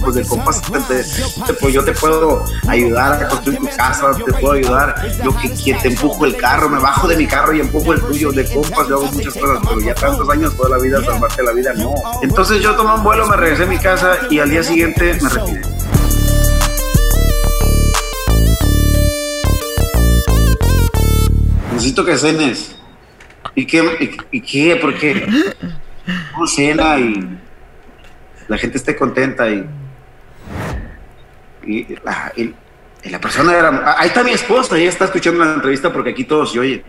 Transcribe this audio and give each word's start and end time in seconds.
pues 0.00 0.14
de 0.14 0.24
compas, 0.24 0.60
pues 1.60 1.72
yo 1.72 1.84
te 1.84 1.92
puedo 1.92 2.44
ayudar 2.68 3.24
a 3.24 3.28
construir 3.28 3.58
tu 3.58 3.68
casa, 3.76 4.10
te 4.12 4.32
puedo 4.32 4.52
ayudar, 4.52 4.94
yo 5.24 5.34
que, 5.36 5.74
te 5.74 5.88
empujo 5.88 6.26
el 6.26 6.36
carro, 6.36 6.68
me 6.68 6.78
bajo 6.78 7.08
de 7.08 7.16
mi 7.16 7.26
carro 7.26 7.54
y 7.54 7.60
empujo 7.60 7.92
el 7.94 8.00
tuyo, 8.00 8.32
de 8.32 8.44
compas, 8.52 8.88
yo 8.88 8.96
hago 8.96 9.06
muchas 9.06 9.34
cosas, 9.34 9.58
pero 9.66 9.80
ya 9.80 9.94
tantos 9.94 10.28
años, 10.28 10.56
toda 10.56 10.70
la 10.70 10.78
vida, 10.78 11.02
salvarte 11.04 11.42
la 11.42 11.52
vida, 11.52 11.72
no. 11.74 11.94
Entonces 12.22 12.60
yo 12.62 12.74
tomé 12.74 12.94
un 12.94 13.02
vuelo, 13.02 13.26
me 13.26 13.36
regresé 13.36 13.62
a 13.62 13.66
mi 13.66 13.78
casa 13.78 14.18
y 14.28 14.38
al 14.38 14.50
día 14.50 14.62
siguiente 14.62 15.18
me 15.22 15.28
retiré. 15.28 15.62
Necesito 21.72 22.04
que 22.04 22.18
cenes. 22.18 22.76
¿Y 23.54 23.66
qué? 23.66 24.18
¿Y, 24.30 24.40
qué? 24.42 24.76
¿Por 24.76 24.94
qué? 24.98 25.26
¿Cómo 26.34 26.46
cena 26.46 26.98
y 26.98 27.39
la 28.50 28.58
gente 28.58 28.78
esté 28.78 28.96
contenta 28.96 29.48
y, 29.48 29.64
y, 31.64 31.86
la, 32.02 33.20
persona 33.20 33.56
era... 33.56 33.94
Ahí 33.96 34.08
está 34.08 34.24
mi 34.24 34.32
esposa, 34.32 34.76
ella 34.76 34.88
está 34.88 35.04
escuchando 35.04 35.44
la 35.44 35.54
entrevista 35.54 35.92
porque 35.92 36.10
aquí 36.10 36.24
todos 36.24 36.50
se 36.50 36.58
oye. 36.58 36.84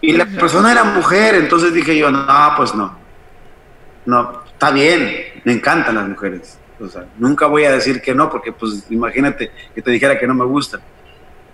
Y 0.00 0.12
la 0.14 0.24
persona 0.24 0.72
era 0.72 0.84
mujer, 0.84 1.34
entonces 1.34 1.74
dije 1.74 1.98
yo, 1.98 2.10
no, 2.10 2.26
pues 2.56 2.74
no. 2.74 2.96
No, 4.06 4.42
está 4.46 4.70
bien, 4.70 5.42
me 5.44 5.52
encantan 5.52 5.96
las 5.96 6.08
mujeres. 6.08 6.58
O 6.80 6.88
sea, 6.88 7.04
nunca 7.18 7.46
voy 7.46 7.64
a 7.64 7.72
decir 7.72 8.00
que 8.00 8.14
no, 8.14 8.30
porque 8.30 8.50
pues 8.50 8.86
imagínate 8.88 9.50
que 9.74 9.82
te 9.82 9.90
dijera 9.90 10.18
que 10.18 10.26
no 10.26 10.32
me 10.32 10.46
gusta. 10.46 10.80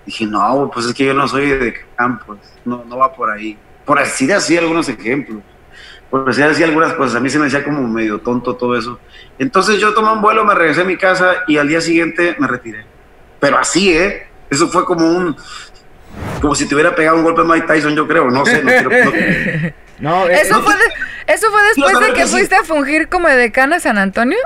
Dije, 0.06 0.24
no, 0.24 0.70
pues 0.72 0.86
es 0.86 0.94
que 0.94 1.06
yo 1.06 1.14
no 1.14 1.26
soy 1.26 1.48
de 1.48 1.74
campos, 1.96 2.38
no, 2.64 2.84
no 2.84 2.98
va 2.98 3.12
por 3.12 3.28
ahí. 3.28 3.58
Por 3.84 3.98
así 3.98 4.30
así 4.30 4.56
algunos 4.56 4.88
ejemplos 4.88 5.42
por 6.10 6.24
decir 6.24 6.44
así 6.44 6.62
algunas 6.62 6.94
cosas, 6.94 7.16
a 7.16 7.20
mí 7.20 7.30
se 7.30 7.38
me 7.38 7.44
decía 7.44 7.62
como 7.62 7.86
medio 7.86 8.18
tonto 8.20 8.56
todo 8.56 8.76
eso. 8.76 8.98
Entonces 9.38 9.78
yo 9.78 9.94
tomé 9.94 10.12
un 10.12 10.20
vuelo, 10.20 10.44
me 10.44 10.54
regresé 10.54 10.80
a 10.80 10.84
mi 10.84 10.96
casa 10.96 11.44
y 11.46 11.56
al 11.56 11.68
día 11.68 11.80
siguiente 11.80 12.36
me 12.38 12.48
retiré. 12.48 12.84
Pero 13.38 13.58
así, 13.58 13.96
¿eh? 13.96 14.26
Eso 14.50 14.68
fue 14.68 14.84
como 14.84 15.06
un... 15.08 15.36
Como 16.40 16.54
si 16.54 16.66
te 16.66 16.74
hubiera 16.74 16.94
pegado 16.94 17.16
un 17.16 17.22
golpe 17.22 17.44
Mike 17.44 17.66
Tyson, 17.66 17.94
yo 17.94 18.08
creo, 18.08 18.30
no 18.30 18.44
sé. 18.44 18.62
No, 20.00 20.26
eh, 20.28 20.40
¿Eso, 20.42 20.60
fue 20.62 20.74
¿Eso 21.26 21.50
fue 21.50 21.62
después 21.62 22.00
de 22.00 22.12
que, 22.12 22.26
fuiste 22.26 22.56
a 22.56 22.64
fungir 22.64 23.08
como 23.08 23.28
decana 23.28 23.76
a 23.76 23.80
San 23.80 23.96
Antonio? 23.96 24.38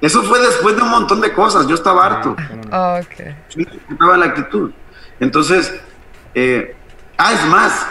Eso 0.00 0.22
fue 0.22 0.40
después 0.40 0.76
de 0.76 0.82
un 0.82 0.90
montón 0.90 1.20
de 1.20 1.32
cosas, 1.32 1.66
yo 1.66 1.74
estaba 1.74 2.06
harto. 2.06 2.36
Ah, 2.70 3.00
ok. 3.02 3.26
Yo 3.50 3.64
estaba 3.90 4.14
en 4.14 4.20
la 4.20 4.26
actitud. 4.26 4.72
Entonces, 5.20 5.74
eh, 6.34 6.74
ah, 7.18 7.32
es 7.32 7.44
más, 7.46 7.86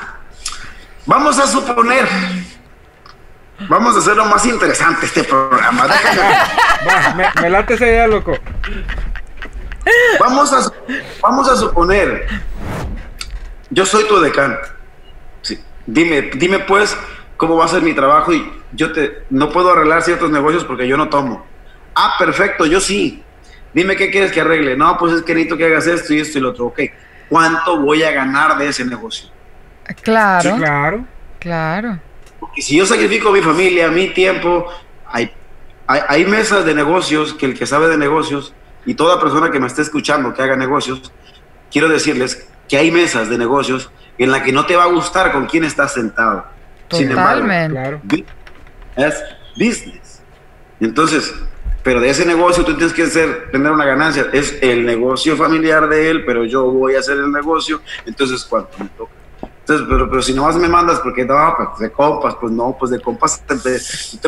Vamos 1.05 1.39
a 1.39 1.47
suponer. 1.47 2.07
Vamos 3.67 3.95
a 3.95 3.99
hacerlo 3.99 4.25
más 4.25 4.45
interesante 4.45 5.05
este 5.05 5.23
programa. 5.23 5.87
me, 7.41 7.49
late 7.49 7.75
esa 7.75 7.85
idea, 7.85 8.07
loco. 8.07 8.33
Vamos 10.19 10.53
a, 10.53 10.71
vamos 11.21 11.49
a 11.49 11.55
suponer. 11.55 12.27
Yo 13.69 13.85
soy 13.85 14.05
tu 14.05 14.19
decano. 14.19 14.57
Sí. 15.41 15.59
Dime, 15.85 16.21
dime 16.35 16.59
pues 16.59 16.97
cómo 17.37 17.55
va 17.55 17.65
a 17.65 17.69
ser 17.69 17.81
mi 17.81 17.93
trabajo 17.93 18.33
y 18.33 18.51
yo 18.73 18.91
te 18.91 19.23
no 19.29 19.49
puedo 19.49 19.71
arreglar 19.71 20.01
ciertos 20.03 20.29
negocios 20.29 20.63
porque 20.63 20.87
yo 20.87 20.97
no 20.97 21.09
tomo. 21.09 21.45
Ah, 21.95 22.15
perfecto, 22.17 22.65
yo 22.65 22.79
sí. 22.79 23.23
Dime 23.73 23.95
qué 23.95 24.11
quieres 24.11 24.31
que 24.31 24.41
arregle. 24.41 24.75
No, 24.75 24.97
pues 24.97 25.13
es 25.13 25.21
que 25.23 25.33
necesito 25.33 25.57
que 25.57 25.65
hagas 25.65 25.87
esto 25.87 26.13
y 26.13 26.19
esto 26.19 26.37
y 26.37 26.41
lo 26.41 26.49
otro. 26.49 26.65
Ok, 26.67 26.81
¿cuánto 27.29 27.79
voy 27.79 28.03
a 28.03 28.11
ganar 28.11 28.57
de 28.57 28.67
ese 28.67 28.85
negocio? 28.85 29.29
Claro. 29.95 30.55
claro. 30.57 31.05
Claro. 31.41 31.99
Porque 32.39 32.61
si 32.61 32.77
yo 32.77 32.85
sacrifico 32.85 33.31
mi 33.31 33.41
familia, 33.41 33.89
mi 33.89 34.09
tiempo, 34.09 34.67
hay, 35.07 35.31
hay, 35.87 36.23
mesas 36.25 36.65
de 36.65 36.75
negocios 36.75 37.33
que 37.33 37.47
el 37.47 37.57
que 37.57 37.65
sabe 37.65 37.87
de 37.87 37.97
negocios 37.97 38.53
y 38.85 38.93
toda 38.93 39.19
persona 39.19 39.49
que 39.49 39.59
me 39.59 39.65
esté 39.65 39.81
escuchando 39.81 40.35
que 40.35 40.43
haga 40.43 40.55
negocios, 40.55 41.11
quiero 41.71 41.89
decirles 41.89 42.47
que 42.69 42.77
hay 42.77 42.91
mesas 42.91 43.27
de 43.27 43.39
negocios 43.39 43.91
en 44.19 44.31
la 44.31 44.43
que 44.43 44.51
no 44.51 44.67
te 44.67 44.75
va 44.75 44.83
a 44.83 44.87
gustar 44.87 45.31
con 45.31 45.47
quién 45.47 45.63
estás 45.63 45.93
sentado. 45.93 46.45
Totalmente. 46.87 47.73
claro. 47.73 48.01
es 48.97 49.23
business. 49.57 50.21
Entonces, 50.79 51.33
pero 51.81 51.99
de 51.99 52.09
ese 52.09 52.25
negocio 52.25 52.63
tú 52.63 52.75
tienes 52.75 52.93
que 52.93 53.03
hacer, 53.03 53.49
tener 53.51 53.71
una 53.71 53.85
ganancia. 53.85 54.27
Es 54.31 54.59
el 54.61 54.85
negocio 54.85 55.35
familiar 55.35 55.89
de 55.89 56.11
él, 56.11 56.23
pero 56.23 56.45
yo 56.45 56.65
voy 56.65 56.95
a 56.95 56.99
hacer 56.99 57.17
el 57.17 57.31
negocio. 57.31 57.81
Entonces, 58.05 58.45
¿cuánto 58.45 58.77
me 58.77 58.89
toca? 58.89 59.20
Entonces, 59.71 59.87
pero, 59.89 60.09
pero 60.09 60.21
si 60.21 60.33
más 60.33 60.57
me 60.57 60.67
mandas 60.67 60.99
porque 60.99 61.23
no, 61.23 61.55
pues 61.57 61.79
de 61.79 61.91
compas, 61.91 62.35
pues 62.35 62.51
no, 62.51 62.75
pues 62.77 62.91
de 62.91 62.99
compas, 62.99 63.41
te, 63.45 63.55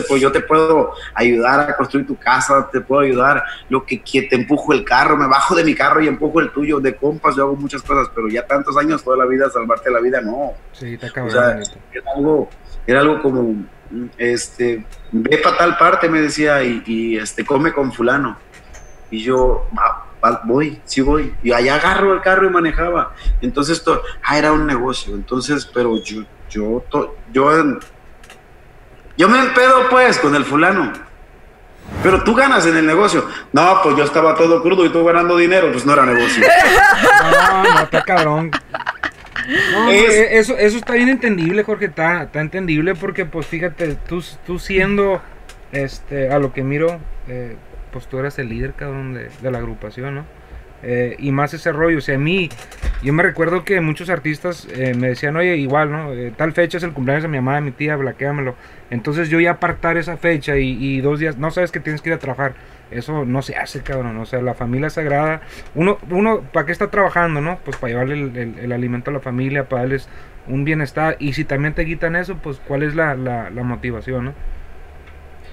pues 0.08 0.22
yo 0.22 0.32
te 0.32 0.40
puedo 0.40 0.94
ayudar 1.14 1.70
a 1.70 1.76
construir 1.76 2.08
tu 2.08 2.16
casa, 2.16 2.70
te 2.72 2.80
puedo 2.80 3.02
ayudar, 3.02 3.44
lo 3.68 3.86
que, 3.86 4.02
que 4.02 4.22
te 4.22 4.38
empujo 4.38 4.72
el 4.72 4.86
carro, 4.86 5.18
me 5.18 5.28
bajo 5.28 5.54
de 5.54 5.66
mi 5.66 5.76
carro 5.76 6.02
y 6.02 6.08
empujo 6.08 6.40
el 6.40 6.52
tuyo, 6.52 6.80
de 6.80 6.96
compas, 6.96 7.36
yo 7.36 7.44
hago 7.44 7.56
muchas 7.58 7.82
cosas, 7.82 8.10
pero 8.16 8.30
ya 8.30 8.48
tantos 8.48 8.78
años, 8.78 9.04
toda 9.04 9.18
la 9.18 9.26
vida, 9.26 9.50
salvarte 9.50 9.92
la 9.92 10.00
vida, 10.00 10.22
no. 10.22 10.54
Sí, 10.72 10.98
te 10.98 11.08
acabo 11.08 11.28
o 11.28 11.32
sea, 11.32 11.60
era 11.92 12.12
algo, 12.16 12.50
era 12.88 13.02
algo 13.02 13.22
como, 13.22 13.66
este, 14.18 14.86
ve 15.12 15.38
para 15.40 15.58
tal 15.58 15.78
parte, 15.78 16.08
me 16.08 16.22
decía, 16.22 16.64
y, 16.64 16.84
y 16.86 17.18
este, 17.18 17.44
come 17.44 17.74
con 17.74 17.92
fulano. 17.92 18.38
Y 19.12 19.22
yo, 19.24 19.68
voy, 20.44 20.82
sí 20.86 21.02
voy. 21.02 21.34
Y 21.44 21.52
allá 21.52 21.76
agarro 21.76 22.14
el 22.14 22.22
carro 22.22 22.48
y 22.48 22.50
manejaba. 22.50 23.14
Entonces, 23.42 23.78
esto, 23.78 24.02
ah, 24.24 24.38
era 24.38 24.52
un 24.52 24.66
negocio. 24.66 25.16
Entonces, 25.16 25.66
pero 25.66 26.02
yo, 26.02 26.24
yo, 26.50 26.84
yo, 27.32 27.80
yo 29.18 29.30
me 29.30 29.40
empedo 29.40 29.90
pues 29.90 30.20
con 30.20 30.36
el 30.36 30.46
fulano. 30.46 30.94
Pero 32.02 32.24
tú 32.24 32.34
ganas 32.34 32.66
en 32.66 32.78
el 32.78 32.86
negocio. 32.86 33.28
No, 33.52 33.82
pues 33.84 33.96
yo 33.98 34.04
estaba 34.04 34.36
todo 34.36 34.62
crudo 34.62 34.86
y 34.86 34.90
tú 34.90 35.04
ganando 35.04 35.38
dinero, 35.38 35.72
pues 35.72 35.86
no 35.86 35.94
era 35.94 36.06
negocio. 36.06 36.44
No, 37.24 37.64
no, 37.64 37.80
está 37.84 38.02
cabrón. 38.02 38.52
Eh, 39.90 40.40
eso, 40.40 40.58
eso 40.58 40.78
está 40.78 40.94
bien 40.94 41.10
entendible, 41.10 41.64
Jorge, 41.64 41.86
está, 41.86 42.24
está 42.24 42.42
entendible 42.42 42.96
porque 42.96 43.26
pues 43.26 43.46
fíjate, 43.46 43.96
tú, 44.08 44.24
tú 44.46 44.60
siendo 44.60 45.22
este, 45.72 46.32
a 46.32 46.40
lo 46.40 46.54
que 46.54 46.64
miro, 46.64 47.00
eh, 47.28 47.58
pues 47.94 48.08
tú 48.08 48.20
eras 48.20 48.38
el 48.40 48.50
líder, 48.50 48.74
cabrón, 48.74 49.14
de, 49.14 49.30
de 49.42 49.52
la 49.52 49.60
agrupación, 49.60 50.16
¿no? 50.16 50.26
Eh, 50.86 51.16
y 51.18 51.32
más 51.32 51.54
ese 51.54 51.72
rollo, 51.72 52.00
o 52.00 52.02
sea, 52.02 52.16
a 52.16 52.20
mí, 52.20 52.50
yo 53.02 53.14
me 53.14 53.24
recuerdo 53.24 53.64
que 53.64 53.80
muchos 53.80 54.10
artistas 54.10 54.68
eh, 54.76 54.94
me 54.94 55.08
decían, 55.08 55.36
oye, 55.38 55.56
igual, 55.56 55.92
¿no? 55.92 56.12
Eh, 56.12 56.34
tal 56.36 56.52
fecha 56.52 56.78
es 56.78 56.84
el 56.84 56.92
cumpleaños 56.92 57.24
de 57.24 57.30
mi 57.30 57.38
mamá, 57.38 57.56
de 57.56 57.62
mi 57.62 57.72
tía, 57.72 57.96
blaquéamelo. 57.96 58.56
Entonces 58.90 59.30
yo 59.30 59.40
ya 59.40 59.52
apartar 59.52 59.96
esa 59.96 60.18
fecha 60.18 60.58
y, 60.58 61.00
dos 61.00 61.20
días, 61.20 61.38
no 61.38 61.52
sabes 61.52 61.72
que 61.72 61.80
tienes 61.80 62.02
que 62.02 62.10
ir 62.10 62.16
a 62.16 62.20
trabajar. 62.20 62.56
Eso 62.92 63.24
no 63.26 63.42
se 63.42 63.56
hace, 63.56 63.82
cabrón. 63.82 64.18
O 64.18 64.26
sea, 64.26 64.42
la 64.42 64.54
familia 64.54 64.90
sagrada. 64.90 65.42
Uno, 65.74 65.98
uno 66.12 66.42
¿para 66.42 66.66
qué 66.66 66.74
está 66.74 66.92
trabajando, 66.92 67.42
no? 67.42 67.58
Pues 67.64 67.78
para 67.78 67.92
llevarle 67.92 68.54
el, 68.62 68.72
alimento 68.72 69.10
a 69.10 69.14
la 69.14 69.20
familia, 69.20 69.68
para 69.70 69.84
darles 69.84 70.10
un 70.48 70.66
bienestar. 70.66 71.16
Y 71.18 71.34
si 71.34 71.46
también 71.46 71.74
te 71.74 71.86
quitan 71.86 72.16
eso, 72.16 72.36
pues 72.38 72.62
¿cuál 72.68 72.84
es 72.84 72.94
la, 72.94 73.16
la, 73.16 73.50
motivación, 73.64 74.26
no? 74.26 74.34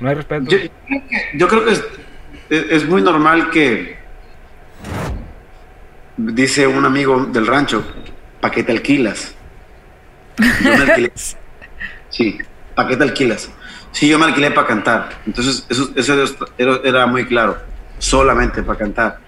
No 0.01 0.09
hay 0.09 0.17
respeto. 0.17 0.51
Yo, 0.51 0.59
yo 1.35 1.49
creo 1.49 1.65
que 1.65 1.73
es, 2.51 2.87
muy 2.89 3.01
normal 3.01 3.51
que, 3.51 3.97
dice 6.17 6.67
un 6.67 6.85
amigo 6.85 7.25
del 7.27 7.47
rancho, 7.47 7.85
¿para 8.41 8.53
qué 8.53 8.63
te 8.63 8.73
alquilas? 8.73 9.35
Sí, 12.11 12.39
¿para 12.75 12.89
qué 12.89 12.97
te 12.97 13.05
alquilas? 13.05 13.49
Sí, 13.93 14.09
yo 14.09 14.19
me 14.19 14.25
alquilé 14.25 14.51
para 14.51 14.67
cantar. 14.67 15.21
Entonces, 15.25 15.65
eso, 15.69 15.93
eso 15.95 16.37
era, 16.59 17.07
muy 17.07 17.25
claro, 17.25 17.57
solamente 17.99 18.65
para 18.65 18.77
cantar. 18.77 19.21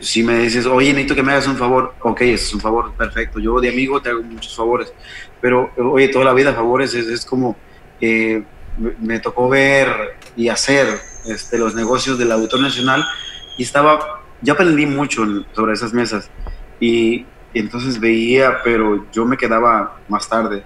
si 0.00 0.24
me 0.24 0.40
dices, 0.40 0.66
oye, 0.66 0.88
necesito 0.88 1.14
que 1.14 1.22
me 1.22 1.30
hagas 1.30 1.46
un 1.46 1.56
favor, 1.56 1.94
ok, 2.00 2.22
es 2.22 2.52
un 2.52 2.60
favor 2.60 2.92
perfecto. 2.94 3.38
Yo 3.38 3.60
de 3.60 3.68
amigo 3.68 4.02
te 4.02 4.10
hago 4.10 4.20
muchos 4.24 4.56
favores, 4.56 4.92
pero 5.40 5.72
oye, 5.76 6.08
toda 6.08 6.24
la 6.24 6.32
vida 6.32 6.52
favores 6.52 6.92
es, 6.92 7.06
es 7.06 7.24
como, 7.24 7.56
eh, 8.00 8.42
me 9.00 9.20
tocó 9.20 9.48
ver 9.48 10.16
y 10.36 10.48
hacer 10.48 11.11
este, 11.24 11.58
los 11.58 11.74
negocios 11.74 12.18
del 12.18 12.32
Auditorio 12.32 12.66
Nacional 12.66 13.04
y 13.56 13.62
estaba, 13.62 14.22
yo 14.40 14.54
aprendí 14.54 14.86
mucho 14.86 15.24
sobre 15.54 15.74
esas 15.74 15.92
mesas 15.92 16.30
y, 16.80 17.26
entonces 17.54 18.00
veía, 18.00 18.62
pero 18.64 19.04
yo 19.12 19.26
me 19.26 19.36
quedaba 19.36 19.98
más 20.08 20.26
tarde 20.26 20.64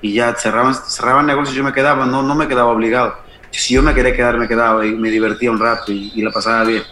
y 0.00 0.14
ya 0.14 0.34
cerraban, 0.34 0.74
cerraban 0.74 1.26
negocios, 1.26 1.54
yo 1.54 1.62
me 1.62 1.72
quedaba, 1.72 2.06
no, 2.06 2.22
no 2.22 2.34
me 2.34 2.48
quedaba 2.48 2.70
obligado. 2.70 3.14
Si 3.50 3.74
yo 3.74 3.82
me 3.82 3.94
quería 3.94 4.16
quedar, 4.16 4.38
me 4.38 4.48
quedaba 4.48 4.86
y 4.86 4.92
me 4.92 5.10
divertía 5.10 5.50
un 5.50 5.60
rato 5.60 5.92
y, 5.92 6.22
la 6.22 6.30
pasaba 6.30 6.64
bien. 6.64 6.82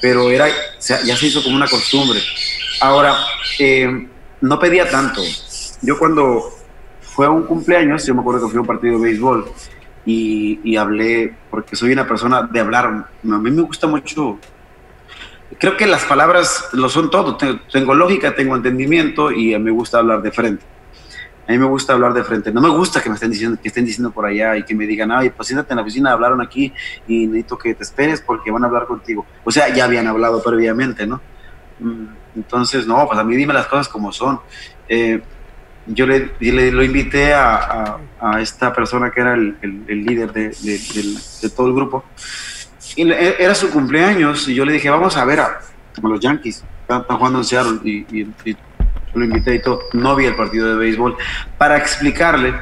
Pero 0.00 0.30
era, 0.30 0.46
ya 0.48 1.16
se 1.16 1.26
hizo 1.26 1.42
como 1.42 1.56
una 1.56 1.66
costumbre. 1.66 2.20
Ahora, 2.80 3.16
eh, 3.58 4.08
no 4.40 4.58
pedía 4.60 4.88
tanto. 4.88 5.22
Yo 5.82 5.98
cuando 5.98 6.56
fue 7.00 7.28
un 7.28 7.42
cumpleaños, 7.42 8.06
yo 8.06 8.14
me 8.14 8.20
acuerdo 8.20 8.46
que 8.46 8.52
fui 8.52 8.60
un 8.60 8.66
partido 8.66 8.96
de 8.96 9.04
béisbol 9.04 9.52
y, 10.10 10.76
hablé, 10.76 11.34
porque 11.50 11.76
soy 11.76 11.92
una 11.92 12.08
persona 12.08 12.42
de 12.42 12.60
hablar, 12.60 12.86
a 12.86 13.26
mí 13.26 13.50
me 13.50 13.60
gusta 13.60 13.86
mucho, 13.86 14.38
creo 15.58 15.76
que 15.76 15.86
las 15.86 16.06
palabras 16.06 16.70
lo 16.72 16.88
son 16.88 17.10
todo, 17.10 17.36
tengo, 17.36 17.94
lógica, 17.94 18.34
tengo 18.34 18.56
entendimiento 18.56 19.30
y 19.30 19.58
me 19.58 19.70
gusta 19.70 19.98
hablar 19.98 20.22
de 20.22 20.32
frente. 20.32 20.64
A 21.46 21.52
mí 21.52 21.58
me 21.58 21.66
gusta 21.66 21.94
hablar 21.94 22.12
de 22.12 22.24
frente. 22.24 22.52
No 22.52 22.60
me 22.60 22.68
gusta 22.68 23.02
que 23.02 23.08
me 23.08 23.14
estén 23.14 23.30
diciendo, 23.30 23.58
que 23.60 23.68
estén 23.68 23.86
diciendo 23.86 24.10
por 24.10 24.26
allá 24.26 24.54
y 24.56 24.64
que 24.64 24.74
me 24.74 24.86
digan, 24.86 25.10
ay, 25.10 25.30
pues 25.30 25.48
siéntate 25.48 25.72
en 25.72 25.76
la 25.76 25.82
oficina, 25.82 26.12
hablaron 26.12 26.42
aquí 26.42 26.72
y 27.06 27.26
necesito 27.26 27.56
que 27.56 27.74
te 27.74 27.82
esperes 27.82 28.20
porque 28.20 28.50
van 28.50 28.64
a 28.64 28.66
hablar 28.66 28.86
contigo. 28.86 29.26
O 29.44 29.50
sea, 29.50 29.74
ya 29.74 29.84
habían 29.84 30.06
hablado 30.06 30.42
previamente, 30.42 31.06
¿no? 31.06 31.22
Mm, 31.80 32.06
entonces, 32.36 32.86
no, 32.86 33.06
pues 33.06 33.18
a 33.18 33.24
mí 33.24 33.34
dime 33.34 33.54
las 33.54 33.66
cosas 33.66 33.88
como 33.88 34.12
son. 34.12 34.40
Eh, 34.88 35.22
yo 35.88 36.06
le, 36.06 36.30
lo 36.40 36.82
invité 36.82 37.32
a, 37.34 37.98
esta 38.40 38.72
persona 38.72 39.10
que 39.10 39.20
era 39.20 39.34
el, 39.34 39.56
líder 39.88 40.32
de, 40.32 41.50
todo 41.56 41.68
el 41.68 41.74
grupo. 41.74 42.04
Y 42.96 43.10
era 43.10 43.54
su 43.54 43.70
cumpleaños 43.70 44.48
y 44.48 44.54
yo 44.54 44.64
le 44.64 44.72
dije, 44.72 44.90
vamos 44.90 45.16
a 45.16 45.24
ver 45.24 45.40
a, 45.40 45.60
los 46.02 46.20
Yankees. 46.20 46.64
Están, 46.82 47.02
jugando 47.04 47.38
en 47.38 47.44
Seattle 47.44 47.80
y, 47.84 48.06
y, 48.12 48.56
lo 49.14 49.24
invité 49.24 49.56
y 49.56 49.62
todo. 49.62 49.80
No 49.92 50.14
vi 50.16 50.26
el 50.26 50.36
partido 50.36 50.68
de 50.68 50.76
béisbol 50.76 51.16
para 51.56 51.76
explicarle 51.76 52.54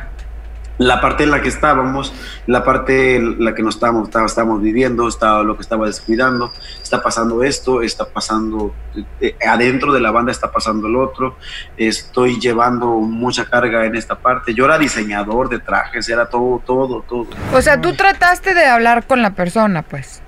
la 0.79 1.01
parte 1.01 1.25
en 1.25 1.31
la 1.31 1.41
que 1.41 1.49
estábamos, 1.49 2.13
la 2.47 2.65
parte 2.65 3.17
en 3.17 3.45
la 3.45 3.55
que 3.55 3.63
nos 3.63 3.77
estábamos, 3.77 4.09
estábamos 4.09 4.63
viviendo, 4.63 5.09
estaba 5.09 5.43
lo 5.43 5.57
que 5.57 5.63
estaba 5.63 5.87
descuidando, 5.87 6.53
está 6.83 7.03
pasando 7.03 7.43
esto, 7.43 7.83
está 7.83 8.07
pasando 8.07 8.75
eh, 9.21 9.37
adentro 9.47 9.93
de 9.93 10.01
la 10.01 10.11
banda, 10.11 10.33
está 10.33 10.53
pasando 10.53 10.87
el 10.89 10.97
otro, 10.97 11.37
estoy 11.77 12.39
llevando 12.39 12.87
mucha 13.01 13.47
carga 13.47 13.87
en 13.87 13.97
esta 13.97 14.17
parte. 14.17 14.55
Yo 14.55 14.65
era 14.67 14.79
diseñador 14.79 15.49
de 15.49 15.59
trajes, 15.59 16.09
era 16.09 16.29
todo, 16.29 16.63
todo, 16.65 17.03
todo. 17.09 17.27
O 17.53 17.63
sea, 17.63 17.81
tú 17.81 17.95
trataste 17.95 18.55
de 18.55 18.67
hablar 18.67 19.07
con 19.07 19.23
la 19.23 19.31
persona, 19.31 19.83
pues. 19.83 20.23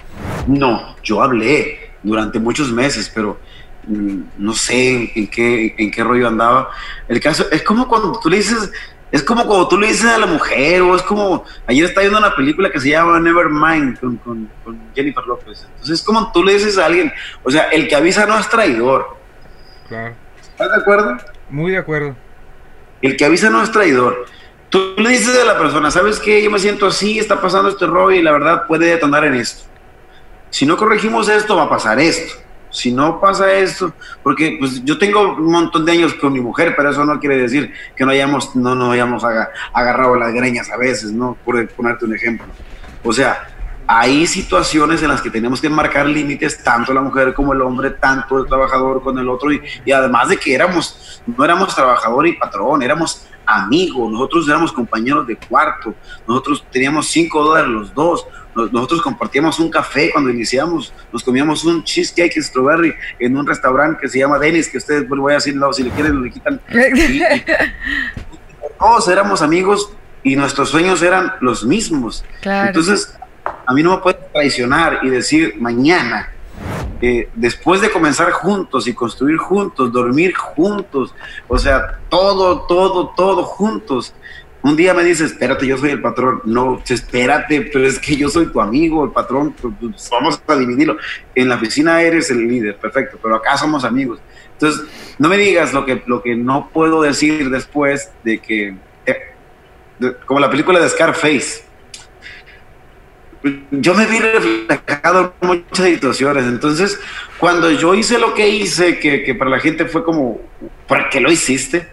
No, 0.47 0.97
yo 1.03 1.23
hablé 1.23 1.91
durante 2.03 2.39
muchos 2.39 2.73
meses, 2.73 3.11
pero 3.15 3.39
mm, 3.87 4.21
no 4.39 4.55
sé 4.55 5.13
en 5.15 5.29
qué, 5.29 5.75
en 5.77 5.91
qué 5.91 6.03
rollo 6.03 6.29
andaba. 6.29 6.71
El 7.07 7.21
caso 7.21 7.47
es 7.51 7.63
como 7.63 7.87
cuando 7.87 8.19
tú 8.19 8.31
le 8.31 8.39
dices 8.39 8.71
es 9.11 9.23
como 9.23 9.47
cuando 9.47 9.69
tú 9.69 9.79
le 9.79 9.89
dices 9.89 10.05
a 10.05 10.19
la 10.19 10.27
mujer, 10.27 10.83
o 10.83 10.95
es 10.95 11.03
como. 11.03 11.45
Ayer 11.67 11.85
estaba 11.85 12.03
viendo 12.03 12.19
una 12.19 12.35
película 12.35 12.71
que 12.71 12.81
se 12.81 12.91
llama 12.91 13.19
Nevermind 13.21 13.99
con, 13.99 14.17
con, 14.19 14.51
con 14.65 14.79
Jennifer 14.95 15.25
López. 15.27 15.67
Entonces 15.67 16.01
es 16.01 16.03
como 16.03 16.31
tú 16.33 16.45
le 16.45 16.55
dices 16.55 16.77
a 16.79 16.87
alguien, 16.87 17.13
o 17.43 17.51
sea, 17.51 17.65
el 17.71 17.89
que 17.89 17.97
avisa 17.97 18.27
no 18.27 18.39
es 18.39 18.49
traidor. 18.49 19.17
Claro. 19.89 20.15
¿Estás 20.41 20.71
de 20.71 20.77
acuerdo? 20.77 21.17
Muy 21.49 21.73
de 21.73 21.79
acuerdo. 21.79 22.15
El 23.01 23.17
que 23.17 23.25
avisa 23.25 23.49
no 23.49 23.63
es 23.63 23.73
traidor. 23.73 24.27
Tú 24.69 24.95
le 24.99 25.09
dices 25.11 25.39
a 25.41 25.47
la 25.47 25.59
persona, 25.59 25.91
¿sabes 25.91 26.19
qué? 26.19 26.43
Yo 26.43 26.51
me 26.51 26.59
siento 26.59 26.87
así, 26.87 27.19
está 27.19 27.41
pasando 27.41 27.71
este 27.71 27.87
rollo 27.87 28.17
y 28.19 28.23
la 28.23 28.33
verdad 28.33 28.67
puede 28.67 28.87
detonar 28.87 29.25
en 29.25 29.35
esto. 29.35 29.65
Si 30.51 30.67
no 30.67 30.77
corregimos 30.77 31.29
esto, 31.29 31.57
va 31.57 31.65
a 31.65 31.71
pasar 31.71 31.99
esto 31.99 32.48
si 32.71 32.93
no 32.93 33.21
pasa 33.21 33.53
esto, 33.53 33.93
porque 34.23 34.57
pues 34.59 34.85
yo 34.85 34.99
tengo 34.99 35.35
un 35.35 35.51
montón 35.51 35.85
de 35.85 35.93
años 35.93 36.15
con 36.15 36.33
mi 36.33 36.41
mujer, 36.41 36.75
pero 36.77 36.91
eso 36.91 37.05
no 37.05 37.19
quiere 37.19 37.37
decir 37.37 37.73
que 37.97 38.05
no 38.05 38.11
hayamos, 38.11 38.55
no 38.55 38.75
nos 38.75 38.93
hayamos 38.93 39.25
agarrado 39.73 40.15
las 40.17 40.33
greñas 40.33 40.71
a 40.71 40.77
veces, 40.77 41.13
¿no? 41.13 41.37
Por 41.45 41.69
ponerte 41.71 42.05
un 42.05 42.15
ejemplo. 42.15 42.47
O 43.03 43.13
sea, 43.13 43.49
hay 43.87 44.27
situaciones 44.27 45.03
en 45.03 45.09
las 45.09 45.23
que 45.23 45.31
tenemos 45.31 45.63
que 45.63 45.71
marcar 45.71 46.07
límites, 46.07 46.63
tanto 46.63 46.93
la 46.93 47.01
mujer 47.01 47.33
como 47.33 47.55
el 47.55 47.63
hombre, 47.63 47.91
tanto 47.91 48.39
el 48.39 48.47
trabajador 48.47 49.03
con 49.03 49.19
el 49.19 49.29
otro, 49.29 49.51
y, 49.51 49.63
y 49.85 49.93
además 49.93 50.29
de 50.29 50.37
que 50.37 50.55
éramos, 50.55 51.23
no 51.27 51.43
éramos 51.43 51.75
trabajador 51.75 52.27
y 52.27 52.35
patrón, 52.35 52.83
éramos 52.83 53.27
amigos, 53.47 54.13
nosotros 54.13 54.47
éramos 54.47 54.73
compañeros 54.73 55.27
de 55.27 55.37
cuarto, 55.37 55.95
nosotros 56.27 56.63
teníamos 56.71 57.07
cinco 57.09 57.43
dólares 57.43 57.71
los 57.71 57.95
dos, 57.95 58.27
nosotros 58.67 59.03
compartíamos 59.03 59.59
un 59.59 59.71
café 59.71 60.11
cuando 60.13 60.31
iniciamos, 60.31 60.93
nos 61.13 61.23
comíamos 61.23 61.65
un 61.65 61.85
cheesecake 61.85 62.41
strawberry 62.43 62.95
en 63.19 63.37
un 63.37 63.47
restaurante 63.47 64.01
que 64.01 64.09
se 64.09 64.19
llama 64.19 64.39
Dennis, 64.39 64.69
que 64.69 64.79
ustedes, 64.79 65.05
pues, 65.09 65.21
voy 65.21 65.33
a 65.33 65.37
decir, 65.37 65.55
no, 65.57 65.73
si 65.73 65.85
le 65.85 65.91
quieren, 65.91 66.23
le 66.23 66.31
quitan. 66.31 66.61
todos 68.79 69.09
éramos 69.09 69.43
amigos 69.43 69.93
y 70.23 70.37
nuestros 70.37 70.71
sueños 70.71 71.03
eran 71.03 71.33
los 71.41 71.65
mismos. 71.65 72.25
Entonces, 72.43 73.15
a 73.67 73.73
mí 73.73 73.83
no 73.83 73.97
me 73.97 73.99
puede 73.99 74.19
traicionar 74.33 75.01
y 75.03 75.11
decir 75.11 75.55
mañana, 75.59 76.31
eh, 77.01 77.29
después 77.35 77.81
de 77.81 77.91
comenzar 77.91 78.33
juntos 78.33 78.89
y 78.89 78.95
construir 78.95 79.37
juntos, 79.37 79.93
dormir 79.93 80.35
juntos, 80.35 81.15
o 81.47 81.59
sea, 81.59 81.99
todo, 82.09 82.63
todo, 82.63 83.09
todo 83.17 83.45
juntos, 83.45 84.15
un 84.63 84.77
día 84.77 84.93
me 84.93 85.05
dice, 85.05 85.25
espérate, 85.25 85.67
yo 85.67 85.79
soy 85.79 85.91
el 85.91 86.03
patrón. 86.03 86.43
No, 86.45 86.83
espérate, 86.87 87.61
pero 87.73 87.87
es 87.87 87.99
que 87.99 88.17
yo 88.17 88.29
soy 88.29 88.47
tu 88.47 88.61
amigo, 88.61 89.05
el 89.05 89.13
patrón. 89.13 89.55
Pues, 89.61 89.75
pues, 89.81 90.09
vamos 90.11 90.43
a 90.47 90.57
dividirlo. 90.57 90.97
En 91.35 91.49
la 91.49 91.55
oficina 91.55 92.03
eres 92.03 92.31
el 92.31 92.47
líder, 92.47 92.77
perfecto, 92.77 93.19
pero 93.23 93.37
acá 93.37 93.57
somos 93.57 93.85
amigos. 93.85 94.21
Entonces, 94.53 94.87
no 95.19 95.29
me 95.29 95.37
digas 95.37 95.73
lo 95.73 95.87
que, 95.87 96.03
lo 96.07 96.23
que 96.23 96.35
no 96.35 96.71
puedo 96.73 97.03
decir 97.03 97.51
después 97.51 98.11
de 98.25 98.39
que, 98.41 98.75
eh, 99.07 99.17
como 100.27 100.41
la 100.41 100.51
película 100.51 100.81
de 100.81 100.89
Scarface, 100.89 101.63
yo 103.71 103.95
me 103.95 104.07
vi 104.07 104.19
reflejado 104.19 105.35
en 105.41 105.49
muchas 105.49 105.87
situaciones. 105.87 106.45
Entonces, 106.45 106.99
cuando 107.39 107.71
yo 107.71 107.95
hice 107.95 108.19
lo 108.19 108.35
que 108.35 108.49
hice, 108.49 108.99
que, 108.99 109.23
que 109.23 109.37
para 109.37 109.51
la 109.51 109.61
gente 109.61 109.85
fue 109.85 110.03
como, 110.03 110.41
¿por 110.89 111.09
qué 111.11 111.21
lo 111.21 111.31
hiciste? 111.31 111.87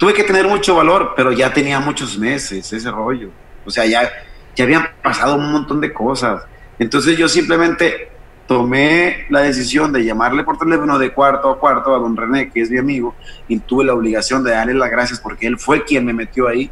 Tuve 0.00 0.14
que 0.14 0.24
tener 0.24 0.48
mucho 0.48 0.74
valor, 0.76 1.12
pero 1.14 1.30
ya 1.30 1.52
tenía 1.52 1.78
muchos 1.78 2.16
meses 2.16 2.72
ese 2.72 2.90
rollo. 2.90 3.28
O 3.66 3.70
sea, 3.70 3.84
ya, 3.84 4.10
ya 4.56 4.64
habían 4.64 4.88
pasado 5.02 5.34
un 5.36 5.52
montón 5.52 5.78
de 5.78 5.92
cosas. 5.92 6.42
Entonces 6.78 7.18
yo 7.18 7.28
simplemente 7.28 8.10
tomé 8.46 9.26
la 9.28 9.40
decisión 9.40 9.92
de 9.92 10.02
llamarle 10.02 10.42
por 10.42 10.56
teléfono 10.56 10.98
de 10.98 11.12
cuarto 11.12 11.50
a 11.50 11.58
cuarto 11.58 11.94
a 11.94 11.98
don 11.98 12.16
René, 12.16 12.48
que 12.48 12.62
es 12.62 12.70
mi 12.70 12.78
amigo, 12.78 13.14
y 13.46 13.58
tuve 13.58 13.84
la 13.84 13.92
obligación 13.92 14.42
de 14.42 14.52
darle 14.52 14.72
las 14.72 14.90
gracias 14.90 15.20
porque 15.20 15.46
él 15.46 15.58
fue 15.58 15.84
quien 15.84 16.06
me 16.06 16.14
metió 16.14 16.48
ahí. 16.48 16.70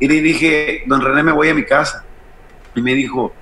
Y 0.00 0.08
le 0.08 0.20
dije, 0.20 0.82
don 0.86 1.00
René, 1.00 1.22
me 1.22 1.30
voy 1.30 1.50
a 1.50 1.54
mi 1.54 1.64
casa. 1.64 2.04
Y 2.74 2.82
me 2.82 2.92
dijo, 2.94 3.32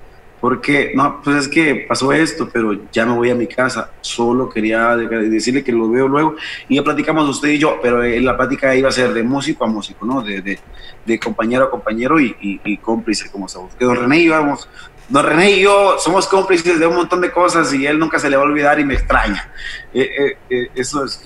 porque, 0.43 0.91
no, 0.93 1.21
pues 1.23 1.37
es 1.37 1.47
que 1.47 1.85
pasó 1.87 2.11
esto, 2.11 2.49
pero 2.51 2.77
ya 2.91 3.05
me 3.05 3.13
voy 3.13 3.29
a 3.29 3.33
mi 3.33 3.47
casa. 3.47 3.91
Solo 4.01 4.49
quería 4.49 4.93
decirle 4.97 5.63
que 5.63 5.71
lo 5.71 5.89
veo 5.89 6.05
luego. 6.09 6.35
Y 6.67 6.75
ya 6.75 6.83
platicamos 6.83 7.29
usted 7.29 7.47
y 7.47 7.59
yo, 7.59 7.79
pero 7.81 8.03
la 8.03 8.35
plática 8.35 8.75
iba 8.75 8.89
a 8.89 8.91
ser 8.91 9.13
de 9.13 9.23
músico 9.23 9.63
a 9.63 9.67
músico, 9.67 10.05
¿no? 10.05 10.21
De, 10.21 10.59
de, 11.05 11.19
compañero 11.19 11.63
a 11.63 11.71
compañero 11.71 12.19
y, 12.19 12.35
y, 12.41 12.75
cómplice, 12.75 13.31
como 13.31 13.47
sabemos. 13.47 13.73
Don 13.79 13.95
René 13.95 14.17
y 14.17 14.27
don 14.27 15.25
René 15.25 15.51
y 15.51 15.61
yo 15.61 15.95
somos 15.97 16.27
cómplices 16.27 16.77
de 16.77 16.87
un 16.87 16.95
montón 16.95 17.21
de 17.21 17.31
cosas 17.31 17.73
y 17.73 17.87
él 17.87 17.97
nunca 17.97 18.19
se 18.19 18.29
le 18.29 18.35
va 18.35 18.43
a 18.43 18.45
olvidar 18.45 18.77
y 18.81 18.83
me 18.83 18.95
extraña. 18.95 19.49
Eh, 19.93 20.09
eh, 20.19 20.37
eh, 20.49 20.67
eso 20.75 21.05
es. 21.05 21.23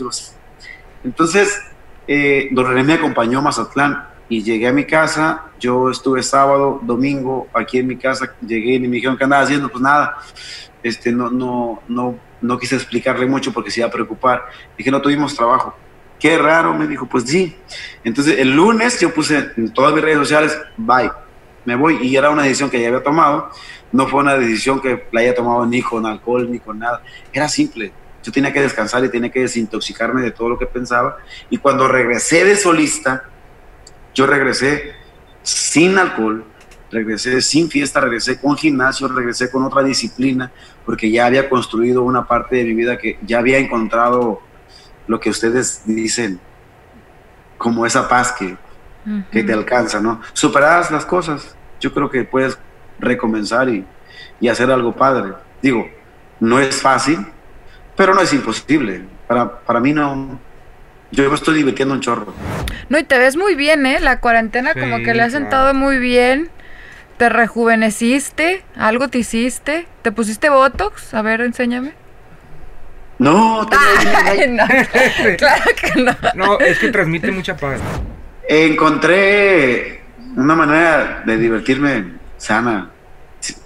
Entonces, 1.04 1.60
don 2.52 2.68
René 2.68 2.84
me 2.84 2.94
acompañó 2.94 3.40
a 3.40 3.42
Mazatlán 3.42 4.17
y 4.30 4.44
llegué 4.44 4.68
a 4.68 4.74
mi 4.74 4.86
casa, 4.86 5.46
yo 5.60 5.90
estuve 5.90 6.22
sábado, 6.22 6.80
domingo 6.84 7.48
aquí 7.54 7.80
en 7.80 7.88
mi 7.88 7.98
casa, 7.98 8.34
llegué 8.46 8.76
y 8.76 8.80
me 8.80 8.88
dijeron 8.88 9.18
que 9.18 9.24
andaba 9.24 9.44
haciendo, 9.44 9.70
pues 9.70 9.82
nada, 9.82 10.18
este, 10.84 11.12
no, 11.12 11.30
no, 11.30 11.82
no, 11.88 12.20
no 12.42 12.60
quise 12.60 12.76
explicarle 12.76 13.26
mucho 13.26 13.54
porque 13.54 13.72
se 13.72 13.80
iba 13.80 13.88
a 13.88 13.92
preocupar, 13.92 14.46
dije 14.78 14.92
no 14.92 15.02
tuvimos 15.02 15.36
trabajo, 15.36 15.76
qué 16.20 16.38
raro, 16.38 16.74
me 16.74 16.88
dijo, 16.88 17.06
pues 17.06 17.24
sí, 17.26 17.56
entonces 18.04 18.40
el 18.40 18.56
lunes 18.56 19.00
yo 19.00 19.14
puse 19.14 19.52
en 19.56 19.74
todas 19.74 19.94
mis 19.94 20.04
redes 20.04 20.18
sociales, 20.18 20.60
bye, 20.76 21.12
me 21.64 21.76
voy, 21.76 21.98
y 22.02 22.16
era 22.16 22.30
una 22.30 22.44
decisión 22.44 22.70
que 22.70 22.82
ya 22.82 22.88
había 22.90 23.04
tomado, 23.04 23.50
no 23.92 24.08
fue 24.08 24.20
una 24.20 24.36
decisión 24.36 24.82
que 24.82 25.08
la 25.12 25.22
haya 25.22 25.36
tomado 25.36 25.66
ni 25.66 25.82
con 25.82 26.06
alcohol 26.06 26.52
ni 26.52 26.60
con 26.60 26.80
nada, 26.80 27.02
era 27.32 27.48
simple, 27.48 27.94
yo 28.24 28.32
tenía 28.34 28.52
que 28.52 28.62
descansar 28.62 29.06
y 29.06 29.10
tenía 29.10 29.30
que 29.30 29.40
desintoxicarme 29.40 30.22
de 30.22 30.32
todo 30.32 30.50
lo 30.50 30.60
que 30.60 30.66
pensaba, 30.66 31.18
y 31.50 31.58
cuando 31.58 31.88
regresé 31.88 32.44
de 32.44 32.58
solista, 32.58 33.24
yo 34.18 34.26
regresé 34.26 34.96
sin 35.44 35.96
alcohol, 36.00 36.44
regresé 36.90 37.40
sin 37.40 37.70
fiesta, 37.70 38.02
regresé 38.02 38.42
con 38.42 38.58
gimnasio, 38.58 39.08
regresé 39.08 39.52
con 39.52 39.64
otra 39.64 39.84
disciplina, 39.84 40.52
porque 40.88 41.12
ya 41.12 41.28
había 41.28 41.48
construido 41.48 42.02
una 42.02 42.28
parte 42.28 42.56
de 42.56 42.64
mi 42.64 42.74
vida 42.74 42.98
que 42.98 43.20
ya 43.22 43.38
había 43.38 43.60
encontrado 43.60 44.42
lo 45.06 45.20
que 45.20 45.30
ustedes 45.30 45.84
dicen, 45.86 46.40
como 47.60 47.86
esa 47.86 48.10
paz 48.10 48.32
que, 48.32 48.58
que 49.32 49.44
te 49.44 49.54
alcanza, 49.54 50.02
¿no? 50.02 50.20
Superadas 50.34 50.90
las 50.90 51.06
cosas, 51.06 51.56
yo 51.80 51.94
creo 51.94 52.10
que 52.10 52.24
puedes 52.24 52.58
recomenzar 52.98 53.70
y, 53.70 53.86
y 54.40 54.48
hacer 54.48 54.72
algo 54.72 54.96
padre. 54.96 55.34
Digo, 55.62 55.88
no 56.40 56.60
es 56.60 56.82
fácil, 56.82 57.24
pero 57.96 58.16
no 58.16 58.22
es 58.22 58.34
imposible. 58.34 59.06
Para, 59.28 59.60
para 59.60 59.80
mí 59.80 59.94
no, 59.94 60.40
yo 61.12 61.30
me 61.30 61.36
estoy 61.36 61.56
divirtiendo 61.56 61.94
un 61.94 62.02
chorro. 62.02 62.34
No, 62.90 62.98
y 62.98 63.04
te 63.04 63.18
ves 63.18 63.36
muy 63.38 63.56
bien, 63.56 63.86
¿eh? 63.86 64.00
La 64.00 64.20
cuarentena 64.20 64.74
como 64.74 64.98
que 64.98 65.14
le 65.14 65.24
ha 65.24 65.30
sentado 65.30 65.74
muy 65.74 65.98
bien. 65.98 66.50
Te 67.18 67.30
rejuveneciste, 67.30 68.64
algo 68.76 69.08
te 69.08 69.20
hiciste. 69.20 69.88
¿Te 70.02 70.12
pusiste 70.12 70.50
Botox? 70.50 71.14
A 71.14 71.22
ver, 71.22 71.42
enséñame. 71.42 71.94
No, 73.20 73.64
no, 73.64 73.68
claro 75.38 75.64
que 75.82 76.02
no. 76.02 76.16
No, 76.36 76.60
es 76.60 76.78
que 76.78 76.90
transmite 76.90 77.32
mucha 77.32 77.58
paz. 77.58 77.82
Encontré 78.48 80.02
una 80.36 80.56
manera 80.56 81.24
de 81.26 81.38
divertirme 81.38 82.14
sana. 82.38 82.92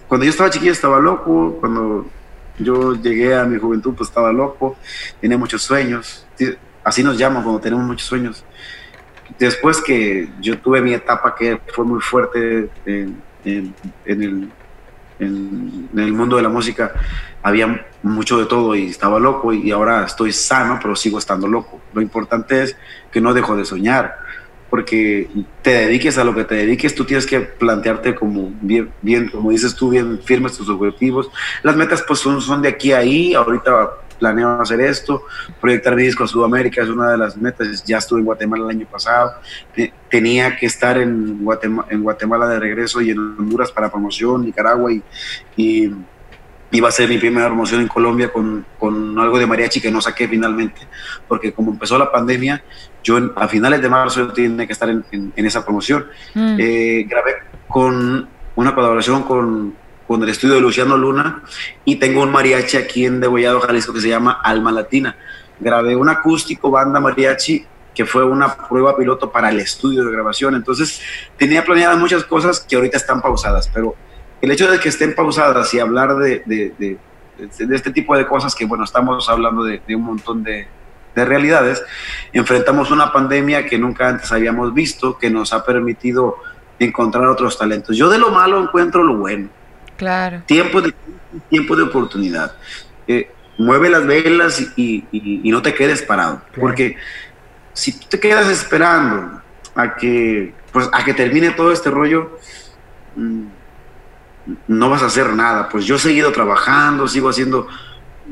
Cuando 0.07 0.25
yo 0.25 0.29
estaba 0.31 0.49
chiquillo 0.49 0.71
estaba 0.71 0.99
loco, 0.99 1.57
cuando 1.59 2.09
yo 2.59 2.95
llegué 2.95 3.35
a 3.35 3.43
mi 3.43 3.59
juventud 3.59 3.93
pues 3.95 4.09
estaba 4.09 4.31
loco, 4.31 4.77
tenía 5.19 5.37
muchos 5.37 5.61
sueños 5.61 6.25
así 6.83 7.03
nos 7.03 7.17
llaman 7.17 7.43
cuando 7.43 7.61
tenemos 7.61 7.85
muchos 7.85 8.07
sueños. 8.07 8.43
después 9.39 9.81
que 9.81 10.29
yo 10.41 10.59
tuve 10.59 10.81
mi 10.81 10.93
etapa 10.93 11.35
que 11.35 11.59
fue 11.73 11.85
muy 11.85 12.01
fuerte 12.01 12.69
en, 12.85 13.21
el, 14.05 14.51
mundo 16.13 16.35
de 16.35 16.41
la 16.41 16.49
música, 16.49 16.91
había 17.41 17.85
mucho 18.03 18.37
de 18.37 18.45
todo 18.45 18.75
y 18.75 18.87
estaba 18.87 19.19
loco 19.19 19.53
y 19.53 19.71
ahora 19.71 20.05
estoy 20.05 20.31
sano, 20.31 20.79
pero 20.81 20.95
sigo 20.95 21.17
estando 21.17 21.47
loco. 21.47 21.79
Lo 21.93 22.01
importante 22.01 22.63
es 22.63 22.75
que 23.11 23.21
no 23.21 23.33
dejo 23.33 23.55
de 23.55 23.65
soñar, 23.65 24.17
porque 24.71 25.29
te 25.61 25.71
dediques 25.71 26.17
a 26.17 26.23
lo 26.23 26.33
que 26.33 26.45
te 26.45 26.55
dediques, 26.55 26.95
tú 26.95 27.03
tienes 27.03 27.25
que 27.25 27.41
plantearte 27.41 28.15
como 28.15 28.53
bien, 28.61 28.89
bien 29.01 29.27
como 29.27 29.51
dices 29.51 29.75
tú, 29.75 29.89
bien 29.89 30.21
firmes 30.23 30.57
tus 30.57 30.69
objetivos. 30.69 31.29
Las 31.61 31.75
metas 31.75 32.01
pues 32.07 32.19
son, 32.19 32.41
son 32.41 32.61
de 32.61 32.69
aquí 32.69 32.93
a 32.93 32.99
ahí, 32.99 33.33
ahorita 33.33 33.89
planeo 34.21 34.61
hacer 34.61 34.79
esto, 34.81 35.23
proyectar 35.59 35.95
mi 35.95 36.03
disco 36.03 36.23
a 36.23 36.27
Sudamérica 36.27 36.83
es 36.83 36.89
una 36.89 37.09
de 37.09 37.17
las 37.17 37.35
metas, 37.35 37.83
ya 37.83 37.97
estuve 37.97 38.19
en 38.19 38.25
Guatemala 38.25 38.65
el 38.65 38.77
año 38.77 38.85
pasado, 38.85 39.33
tenía 40.09 40.55
que 40.55 40.67
estar 40.67 40.99
en 40.99 41.43
Guatemala, 41.43 41.87
en 41.89 42.03
Guatemala 42.03 42.47
de 42.47 42.59
regreso 42.59 43.01
y 43.01 43.09
en 43.09 43.17
Honduras 43.17 43.71
para 43.71 43.89
promoción, 43.89 44.45
Nicaragua 44.45 44.93
y, 44.93 45.01
y 45.57 45.91
iba 46.69 46.87
a 46.87 46.91
ser 46.91 47.09
mi 47.09 47.17
primera 47.17 47.47
promoción 47.47 47.81
en 47.81 47.87
Colombia 47.87 48.31
con, 48.31 48.63
con, 48.77 49.17
algo 49.17 49.39
de 49.39 49.47
mariachi 49.47 49.81
que 49.81 49.91
no 49.91 50.01
saqué 50.01 50.27
finalmente, 50.27 50.81
porque 51.27 51.51
como 51.51 51.71
empezó 51.71 51.97
la 51.97 52.11
pandemia, 52.11 52.63
yo 53.03 53.17
a 53.35 53.47
finales 53.47 53.81
de 53.81 53.89
marzo 53.89 54.27
yo 54.27 54.33
tenía 54.33 54.67
que 54.67 54.73
estar 54.73 54.89
en, 54.89 55.03
en, 55.11 55.45
esa 55.45 55.65
promoción. 55.65 56.05
Mm. 56.35 56.57
Eh, 56.59 57.05
grabé 57.09 57.33
con 57.67 58.29
una 58.55 58.75
colaboración 58.75 59.23
con, 59.23 59.75
con 60.11 60.21
el 60.23 60.27
estudio 60.27 60.55
de 60.55 60.59
Luciano 60.59 60.97
Luna 60.97 61.41
y 61.85 61.95
tengo 61.95 62.21
un 62.21 62.31
mariachi 62.33 62.75
aquí 62.75 63.05
en 63.05 63.21
Degollado, 63.21 63.61
Jalisco, 63.61 63.93
que 63.93 64.01
se 64.01 64.09
llama 64.09 64.41
Alma 64.43 64.69
Latina. 64.69 65.15
Grabé 65.57 65.95
un 65.95 66.09
acústico, 66.09 66.69
banda 66.69 66.99
mariachi, 66.99 67.65
que 67.95 68.05
fue 68.05 68.25
una 68.25 68.57
prueba 68.57 68.97
piloto 68.97 69.31
para 69.31 69.51
el 69.51 69.61
estudio 69.61 70.03
de 70.03 70.11
grabación. 70.11 70.55
Entonces 70.55 70.99
tenía 71.37 71.63
planeadas 71.63 71.97
muchas 71.97 72.25
cosas 72.25 72.59
que 72.59 72.75
ahorita 72.75 72.97
están 72.97 73.21
pausadas, 73.21 73.69
pero 73.73 73.95
el 74.41 74.51
hecho 74.51 74.69
de 74.69 74.81
que 74.81 74.89
estén 74.89 75.15
pausadas 75.15 75.73
y 75.73 75.79
hablar 75.79 76.17
de, 76.17 76.43
de, 76.45 76.97
este 77.73 77.91
tipo 77.91 78.17
de 78.17 78.27
cosas, 78.27 78.53
que 78.53 78.65
bueno, 78.65 78.83
estamos 78.83 79.29
hablando 79.29 79.63
de, 79.63 79.81
un 79.95 80.03
montón 80.03 80.43
de 80.43 80.67
realidades, 81.15 81.81
enfrentamos 82.33 82.91
una 82.91 83.13
pandemia 83.13 83.65
que 83.65 83.77
nunca 83.77 84.09
antes 84.09 84.29
habíamos 84.33 84.73
visto, 84.73 85.17
que 85.17 85.29
nos 85.29 85.53
ha 85.53 85.63
permitido 85.63 86.35
encontrar 86.79 87.27
otros 87.27 87.57
talentos. 87.57 87.95
Yo 87.95 88.09
de 88.09 88.19
lo 88.19 88.29
malo 88.31 88.61
encuentro 88.61 89.05
lo 89.05 89.15
bueno. 89.15 89.60
Claro. 90.01 90.41
Tiempo 90.47 90.81
de, 90.81 90.95
tiempo 91.47 91.75
de 91.75 91.83
oportunidad. 91.83 92.55
Eh, 93.07 93.29
mueve 93.59 93.87
las 93.87 94.03
velas 94.07 94.59
y, 94.75 95.05
no 95.43 95.61
te 95.61 95.75
quedes 95.75 96.01
parado. 96.01 96.41
Porque 96.59 96.97
si 97.73 97.99
tú 97.99 98.07
te 98.09 98.19
quedas 98.19 98.47
esperando 98.49 99.43
a 99.75 99.93
que, 99.93 100.55
pues, 100.73 100.89
a 100.91 101.05
que 101.05 101.13
termine 101.13 101.51
todo 101.51 101.71
este 101.71 101.91
rollo, 101.91 102.39
mm, 103.15 103.43
no 104.67 104.89
vas 104.89 105.03
a 105.03 105.05
hacer 105.05 105.33
nada. 105.33 105.69
Pues 105.69 105.85
yo 105.85 105.97
he 105.97 105.99
seguido 105.99 106.31
trabajando, 106.31 107.07
sigo 107.07 107.29
haciendo, 107.29 107.67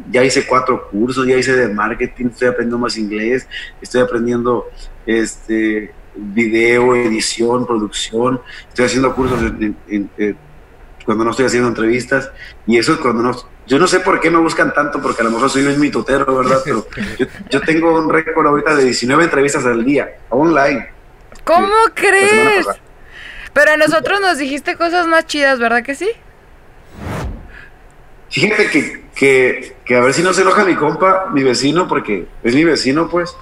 ya 0.09 0.23
hice 0.23 0.47
cuatro 0.47 0.89
cursos, 0.89 1.27
ya 1.27 1.38
hice 1.38 1.55
de 1.55 1.71
marketing, 1.71 2.29
estoy 2.31 2.47
aprendiendo 2.47 2.79
más 2.79 2.97
inglés, 2.97 3.47
estoy 3.79 4.01
aprendiendo 4.01 4.67
este 5.05 5.93
video, 6.15 6.95
edición, 6.95 7.67
producción, 7.67 8.41
estoy 8.69 8.85
haciendo 8.85 9.13
cursos 9.13 9.39
en 9.39 10.09
cuando 11.09 11.25
no 11.25 11.31
estoy 11.31 11.47
haciendo 11.47 11.69
entrevistas. 11.69 12.29
Y 12.67 12.77
eso 12.77 12.93
es 12.93 12.99
cuando 12.99 13.23
no. 13.23 13.35
Yo 13.65 13.79
no 13.79 13.87
sé 13.87 13.99
por 13.99 14.19
qué 14.19 14.29
me 14.29 14.37
buscan 14.37 14.71
tanto, 14.75 15.01
porque 15.01 15.21
a 15.21 15.23
lo 15.23 15.31
mejor 15.31 15.49
soy 15.49 15.63
un 15.65 15.79
mitotero, 15.79 16.37
¿verdad? 16.37 16.59
Pero 16.63 16.85
yo, 17.49 17.61
tengo 17.61 17.97
un 17.97 18.11
récord 18.11 18.45
ahorita 18.45 18.75
de 18.75 18.83
19 18.83 19.23
entrevistas 19.23 19.65
al 19.65 19.83
día, 19.83 20.17
online. 20.29 20.87
¿Cómo 21.45 21.73
crees? 21.95 22.67
Pero 23.53 23.71
a 23.71 23.77
nosotros 23.77 24.21
nos 24.21 24.37
dijiste 24.37 24.75
cosas 24.75 25.07
más 25.07 25.25
chidas, 25.25 25.57
¿verdad 25.57 25.81
que 25.81 25.95
sí? 25.95 26.11
Fíjate 28.29 28.69
que, 28.69 29.03
que, 29.15 29.77
que, 29.83 29.95
a 29.95 30.01
ver 30.01 30.13
si 30.13 30.21
no 30.21 30.31
se 30.31 30.43
enoja 30.43 30.63
mi 30.63 30.75
compa, 30.75 31.31
mi 31.33 31.41
vecino, 31.41 31.87
porque 31.87 32.27
es 32.43 32.53
mi 32.53 32.65
vecino, 32.65 33.09
pues, 33.09 33.35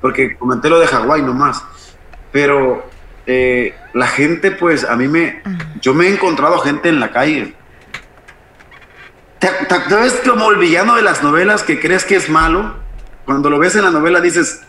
porque 0.00 0.36
comenté 0.36 0.70
lo 0.70 0.78
de 0.78 0.86
Hawái 0.86 1.22
nomás. 1.22 1.64
Pero 2.30 2.88
eh, 3.30 3.74
la 3.92 4.06
gente, 4.06 4.50
pues, 4.50 4.84
a 4.84 4.96
mí 4.96 5.06
me. 5.06 5.42
Yo 5.82 5.92
me 5.92 6.06
he 6.06 6.10
encontrado 6.10 6.58
gente 6.60 6.88
en 6.88 6.98
la 6.98 7.12
calle. 7.12 7.52
¿Te, 9.38 9.50
ves 9.94 10.20
como 10.26 10.50
el 10.50 10.56
villano 10.56 10.96
de 10.96 11.02
las 11.02 11.22
novelas 11.22 11.62
que 11.62 11.78
crees 11.78 12.06
que 12.06 12.16
es 12.16 12.30
malo? 12.30 12.76
Cuando 13.26 13.50
lo 13.50 13.58
ves 13.58 13.76
en 13.76 13.84
la 13.84 13.90
novela 13.90 14.22
dices, 14.22 14.62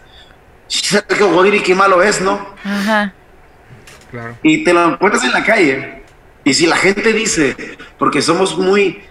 qué 0.68 1.74
malo 1.74 2.04
es, 2.04 2.20
¿no? 2.20 2.54
Ajá. 2.66 3.14
Claro. 4.12 4.38
Y 4.44 4.66
te 4.66 4.74
lo 4.74 4.94
encuentras 4.94 5.24
en 5.24 5.32
la 5.32 5.46
calle. 5.46 6.04
Y 6.44 6.54
si 6.54 6.68
la 6.68 6.76
gente 6.76 7.14
dice, 7.14 7.56
porque 7.98 8.22
somos 8.22 8.58
muy. 8.58 9.02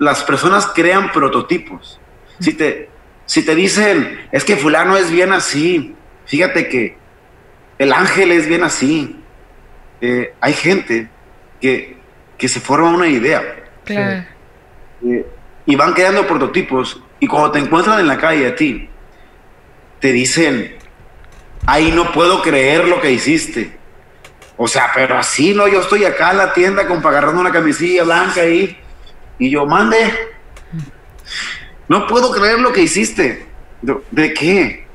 Las 0.00 0.24
personas 0.24 0.66
crean 0.74 1.12
prototipos. 1.12 2.00
Si 2.40 2.54
te, 2.54 2.90
si 3.24 3.44
te 3.44 3.54
dicen, 3.54 4.26
es 4.32 4.44
que 4.44 4.56
Fulano 4.56 4.96
es 4.96 5.12
bien 5.12 5.32
así, 5.32 5.94
fíjate 6.26 6.68
que 6.68 7.05
el 7.78 7.92
ángel 7.92 8.32
es 8.32 8.46
bien 8.46 8.62
así. 8.62 9.20
Eh, 10.00 10.32
hay 10.40 10.52
gente 10.52 11.08
que, 11.60 11.96
se 12.38 12.60
forma 12.60 12.90
una 12.90 13.08
idea. 13.08 13.42
Eh, 13.88 15.26
y 15.66 15.76
van 15.76 15.94
quedando 15.94 16.26
prototipos. 16.26 17.02
Y 17.20 17.26
cuando 17.26 17.52
te 17.52 17.58
encuentran 17.58 18.00
en 18.00 18.06
la 18.06 18.18
calle 18.18 18.46
a 18.46 18.54
ti, 18.54 18.88
te 20.00 20.12
dicen, 20.12 20.76
ahí 21.66 21.90
no 21.92 22.12
puedo 22.12 22.42
creer 22.42 22.86
lo 22.86 23.00
que 23.00 23.10
hiciste. 23.10 23.76
O 24.56 24.68
sea, 24.68 24.90
pero 24.94 25.18
así 25.18 25.52
no, 25.52 25.68
yo 25.68 25.80
estoy 25.80 26.04
acá 26.04 26.30
en 26.30 26.38
la 26.38 26.52
tienda 26.54 26.86
con 26.86 27.04
agarrando 27.06 27.40
una 27.40 27.52
camisilla 27.52 28.04
blanca 28.04 28.40
ahí. 28.42 28.78
Y 29.38 29.50
yo, 29.50 29.66
mande. 29.66 29.98
No 31.88 32.06
puedo 32.06 32.30
creer 32.32 32.60
lo 32.60 32.72
que 32.72 32.82
hiciste. 32.82 33.46
¿De 33.82 34.32
qué? 34.32 34.86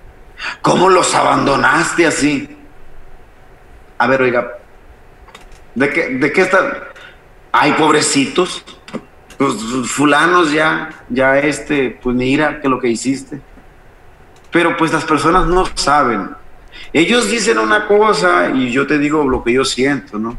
¿Cómo 0.61 0.89
los 0.89 1.13
abandonaste 1.13 2.07
así? 2.07 2.57
A 4.01 4.07
ver, 4.07 4.19
oiga, 4.23 4.57
¿de 5.75 5.89
qué, 5.91 6.09
de 6.09 6.31
qué 6.31 6.41
están? 6.41 6.73
Ay, 7.51 7.73
pobrecitos, 7.73 8.65
pues 9.37 9.53
fulanos 9.85 10.51
ya, 10.51 10.89
ya 11.07 11.37
este, 11.37 11.99
pues 12.01 12.15
mira 12.15 12.59
que 12.61 12.67
lo 12.67 12.79
que 12.79 12.87
hiciste. 12.87 13.39
Pero 14.51 14.75
pues 14.75 14.91
las 14.91 15.05
personas 15.05 15.45
no 15.45 15.67
saben. 15.75 16.31
Ellos 16.93 17.29
dicen 17.29 17.59
una 17.59 17.85
cosa 17.85 18.49
y 18.49 18.71
yo 18.71 18.87
te 18.87 18.97
digo 18.97 19.23
lo 19.29 19.43
que 19.43 19.53
yo 19.53 19.65
siento, 19.65 20.17
¿no? 20.17 20.35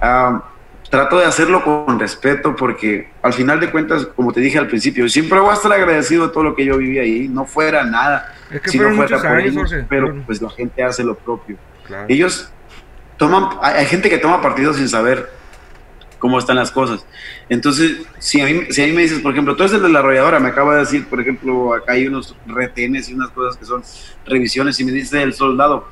Ah, 0.00 0.44
trato 0.88 1.18
de 1.18 1.24
hacerlo 1.24 1.64
con 1.64 1.98
respeto 1.98 2.54
porque 2.54 3.10
al 3.22 3.32
final 3.32 3.58
de 3.58 3.72
cuentas, 3.72 4.06
como 4.06 4.32
te 4.32 4.38
dije 4.38 4.56
al 4.56 4.68
principio, 4.68 5.08
siempre 5.08 5.40
voy 5.40 5.50
a 5.50 5.54
estar 5.54 5.72
agradecido 5.72 6.28
de 6.28 6.32
todo 6.32 6.44
lo 6.44 6.54
que 6.54 6.64
yo 6.64 6.76
viví 6.78 7.00
ahí, 7.00 7.26
no 7.26 7.44
fuera 7.44 7.82
nada, 7.82 8.36
si 8.66 8.78
no 8.78 8.94
fuera 8.94 9.20
por 9.20 9.40
ellos, 9.40 9.74
pero 9.88 10.14
pues 10.24 10.40
la 10.40 10.50
gente 10.50 10.84
hace 10.84 11.02
lo 11.02 11.16
propio. 11.16 11.56
Ellos 12.06 12.52
toman, 13.16 13.48
hay, 13.62 13.86
gente 13.86 14.10
que 14.10 14.18
toma 14.18 14.40
partido 14.40 14.74
sin 14.74 14.88
saber 14.88 15.30
cómo 16.18 16.38
están 16.38 16.56
las 16.56 16.70
cosas. 16.70 17.04
Entonces, 17.48 17.98
si 18.18 18.40
a, 18.40 18.46
mí, 18.46 18.62
si 18.70 18.82
a 18.82 18.86
mí 18.86 18.92
me 18.92 19.02
dices, 19.02 19.20
por 19.20 19.32
ejemplo, 19.32 19.56
tú 19.56 19.64
eres 19.64 19.74
el 19.74 19.82
de 19.82 19.88
la 19.90 19.98
arrolladora, 19.98 20.40
me 20.40 20.48
acaba 20.48 20.74
de 20.74 20.80
decir, 20.80 21.06
por 21.06 21.20
ejemplo, 21.20 21.74
acá 21.74 21.92
hay 21.92 22.06
unos 22.06 22.34
retenes 22.46 23.08
y 23.08 23.14
unas 23.14 23.30
cosas 23.30 23.56
que 23.56 23.64
son 23.64 23.82
revisiones, 24.26 24.78
y 24.80 24.84
me 24.84 24.92
dice 24.92 25.22
el 25.22 25.34
soldado, 25.34 25.88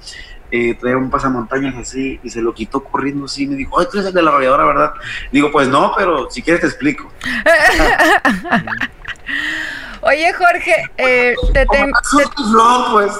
eh, 0.50 0.74
traía 0.74 0.96
un 0.96 1.10
pasamontañas 1.10 1.76
así 1.76 2.20
y 2.22 2.30
se 2.30 2.42
lo 2.42 2.54
quitó 2.54 2.82
corriendo 2.82 3.26
así, 3.26 3.44
y 3.44 3.46
me 3.46 3.56
dijo, 3.56 3.78
ay, 3.78 3.86
tú 3.90 3.98
eres 3.98 4.08
el 4.08 4.14
de 4.14 4.22
la 4.22 4.30
arrolladora, 4.30 4.64
¿verdad? 4.64 4.92
Digo, 5.30 5.50
pues 5.50 5.68
no, 5.68 5.92
pero 5.96 6.30
si 6.30 6.42
quieres 6.42 6.62
te 6.62 6.66
explico. 6.66 7.10
Oye, 10.02 10.32
Jorge, 10.32 10.74
eh, 10.98 11.34
te 11.52 11.66
tengo... 11.66 11.92
pues 12.92 13.12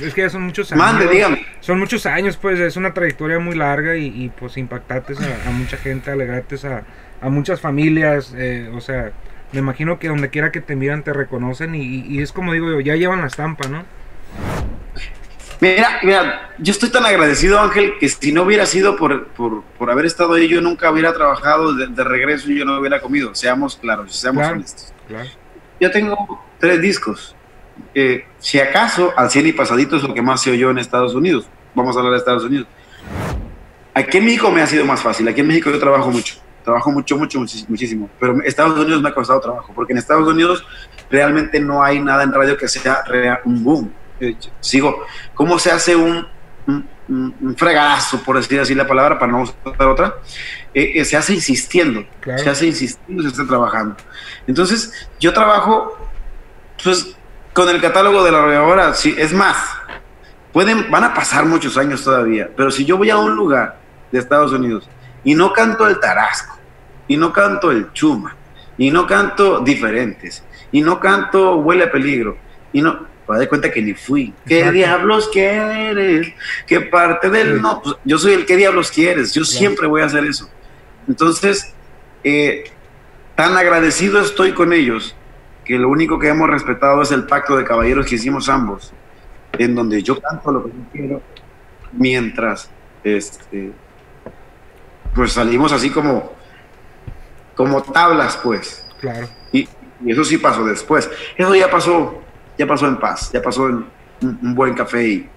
es 0.00 0.14
que 0.14 0.30
son 0.30 0.42
muchos 0.42 0.70
años. 0.72 0.84
Mande, 0.84 1.08
dígame. 1.08 1.41
Son 1.62 1.78
muchos 1.78 2.06
años, 2.06 2.36
pues 2.36 2.58
es 2.58 2.76
una 2.76 2.92
trayectoria 2.92 3.38
muy 3.38 3.54
larga 3.54 3.96
y, 3.96 4.32
pues 4.36 4.56
impactaste 4.56 5.14
a, 5.46 5.50
mucha 5.52 5.76
gente, 5.76 6.10
alegrates 6.10 6.64
a, 6.64 6.82
a 7.20 7.28
muchas 7.28 7.60
familias, 7.60 8.34
eh, 8.36 8.68
o 8.74 8.80
sea, 8.80 9.12
me 9.52 9.60
imagino 9.60 10.00
que 10.00 10.08
donde 10.08 10.28
quiera 10.28 10.50
que 10.50 10.60
te 10.60 10.74
miran 10.74 11.04
te 11.04 11.12
reconocen 11.12 11.76
y, 11.76 12.20
es 12.20 12.32
como 12.32 12.52
digo 12.52 12.68
yo, 12.68 12.80
ya 12.80 12.96
llevan 12.96 13.20
la 13.20 13.28
estampa, 13.28 13.68
¿no? 13.68 13.84
Mira, 15.60 16.00
mira, 16.02 16.50
yo 16.58 16.72
estoy 16.72 16.90
tan 16.90 17.06
agradecido, 17.06 17.60
Ángel, 17.60 17.94
que 18.00 18.08
si 18.08 18.32
no 18.32 18.42
hubiera 18.42 18.66
sido 18.66 18.96
por, 18.96 19.28
por, 19.28 19.62
por 19.62 19.88
haber 19.88 20.06
estado 20.06 20.34
ahí, 20.34 20.48
yo 20.48 20.60
nunca 20.60 20.90
hubiera 20.90 21.14
trabajado 21.14 21.74
de, 21.74 22.02
regreso 22.02 22.50
y 22.50 22.58
yo 22.58 22.64
no 22.64 22.80
hubiera 22.80 23.00
comido. 23.00 23.36
Seamos 23.36 23.76
claros, 23.76 24.16
seamos 24.16 24.44
honestos. 24.44 24.92
Claro. 25.06 25.28
Yo 25.78 25.92
tengo 25.92 26.44
tres 26.58 26.80
discos 26.80 27.36
si 28.38 28.58
acaso, 28.58 29.12
al 29.16 29.30
100 29.30 29.46
y 29.48 29.52
pasadito 29.52 29.96
es 29.96 30.02
lo 30.02 30.14
que 30.14 30.22
más 30.22 30.42
se 30.42 30.50
oyó 30.50 30.70
en 30.70 30.78
Estados 30.78 31.14
Unidos. 31.14 31.46
Vamos 31.74 31.96
a 31.96 32.00
hablar 32.00 32.12
de 32.12 32.18
Estados 32.18 32.44
Unidos. 32.44 32.66
Aquí 33.94 34.18
en 34.18 34.24
México 34.24 34.50
me 34.50 34.62
ha 34.62 34.66
sido 34.66 34.84
más 34.84 35.00
fácil. 35.00 35.28
Aquí 35.28 35.40
en 35.40 35.46
México 35.46 35.70
yo 35.70 35.78
trabajo 35.78 36.10
mucho. 36.10 36.36
Trabajo 36.64 36.90
mucho, 36.90 37.16
mucho, 37.16 37.38
muchísimo. 37.68 38.08
Pero 38.20 38.40
Estados 38.42 38.78
Unidos 38.78 39.02
me 39.02 39.08
ha 39.08 39.14
costado 39.14 39.40
trabajo. 39.40 39.72
Porque 39.74 39.92
en 39.92 39.98
Estados 39.98 40.26
Unidos 40.28 40.64
realmente 41.10 41.60
no 41.60 41.82
hay 41.82 42.00
nada 42.00 42.22
en 42.22 42.32
radio 42.32 42.56
que 42.56 42.68
sea 42.68 43.04
un 43.44 43.62
boom. 43.62 43.92
Eh, 44.20 44.36
sigo, 44.60 45.04
¿cómo 45.34 45.58
se 45.58 45.70
hace 45.70 45.96
un, 45.96 46.26
un 47.08 47.56
fregadazo, 47.56 48.22
por 48.22 48.36
decir 48.36 48.60
así 48.60 48.74
la 48.74 48.86
palabra, 48.86 49.18
para 49.18 49.32
no 49.32 49.42
usar 49.42 49.88
otra, 49.88 50.14
eh, 50.72 50.92
eh, 50.94 51.04
se 51.04 51.16
hace 51.16 51.34
insistiendo, 51.34 52.04
se 52.24 52.48
hace 52.48 52.66
insistiendo, 52.66 53.22
se 53.22 53.28
está 53.30 53.46
trabajando. 53.46 53.96
Entonces, 54.46 55.08
yo 55.20 55.32
trabajo, 55.32 55.98
pues, 56.82 57.16
con 57.52 57.68
el 57.68 57.80
catálogo 57.80 58.24
de 58.24 58.32
la 58.32 58.38
arrolladora, 58.38 58.94
sí, 58.94 59.14
es 59.18 59.32
más, 59.32 59.56
pueden, 60.52 60.90
van 60.90 61.04
a 61.04 61.14
pasar 61.14 61.44
muchos 61.46 61.76
años 61.76 62.02
todavía, 62.02 62.50
pero 62.56 62.70
si 62.70 62.84
yo 62.84 62.96
voy 62.96 63.10
a 63.10 63.18
un 63.18 63.34
lugar 63.34 63.78
de 64.10 64.18
Estados 64.18 64.52
Unidos 64.52 64.88
y 65.24 65.34
no 65.34 65.52
canto 65.52 65.86
el 65.86 66.00
tarasco, 66.00 66.58
y 67.08 67.16
no 67.16 67.32
canto 67.32 67.70
el 67.70 67.92
chuma, 67.92 68.36
y 68.78 68.90
no 68.90 69.06
canto 69.06 69.60
diferentes, 69.60 70.42
y 70.70 70.80
no 70.80 70.98
canto 70.98 71.56
huele 71.56 71.84
a 71.84 71.92
peligro, 71.92 72.38
y 72.72 72.80
no, 72.80 73.06
pues 73.26 73.38
de 73.38 73.48
cuenta 73.48 73.70
que 73.70 73.82
ni 73.82 73.94
fui. 73.94 74.34
¿Qué 74.46 74.70
diablos 74.72 75.28
quieres? 75.32 76.32
¿Qué 76.66 76.80
parte 76.80 77.30
del.? 77.30 77.62
No, 77.62 77.80
pues 77.82 77.96
yo 78.04 78.18
soy 78.18 78.32
el 78.32 78.46
que 78.46 78.56
diablos 78.56 78.90
quieres. 78.90 79.32
Yo 79.32 79.44
siempre 79.44 79.86
voy 79.86 80.02
a 80.02 80.06
hacer 80.06 80.24
eso. 80.24 80.50
Entonces, 81.06 81.72
eh, 82.24 82.64
tan 83.36 83.56
agradecido 83.56 84.20
estoy 84.20 84.52
con 84.52 84.72
ellos 84.72 85.14
que 85.64 85.78
lo 85.78 85.88
único 85.88 86.18
que 86.18 86.28
hemos 86.28 86.48
respetado 86.48 87.02
es 87.02 87.12
el 87.12 87.26
pacto 87.26 87.56
de 87.56 87.64
caballeros 87.64 88.06
que 88.06 88.16
hicimos 88.16 88.48
ambos, 88.48 88.92
en 89.58 89.74
donde 89.74 90.02
yo 90.02 90.20
canto 90.20 90.50
lo 90.50 90.64
que 90.64 90.70
yo 90.70 90.84
quiero, 90.92 91.22
mientras 91.92 92.70
este, 93.04 93.72
pues 95.14 95.32
salimos 95.32 95.72
así 95.72 95.90
como, 95.90 96.32
como 97.54 97.82
tablas, 97.82 98.38
pues. 98.42 98.84
Claro. 99.00 99.28
Y, 99.52 99.68
eso 100.06 100.24
sí 100.24 100.36
pasó 100.36 100.64
después. 100.64 101.08
Eso 101.36 101.54
ya 101.54 101.70
pasó, 101.70 102.20
ya 102.58 102.66
pasó 102.66 102.88
en 102.88 102.96
paz, 102.96 103.30
ya 103.32 103.40
pasó 103.40 103.68
en 103.68 103.86
un, 104.20 104.54
buen 104.54 104.74
café 104.74 105.06
y 105.06 105.30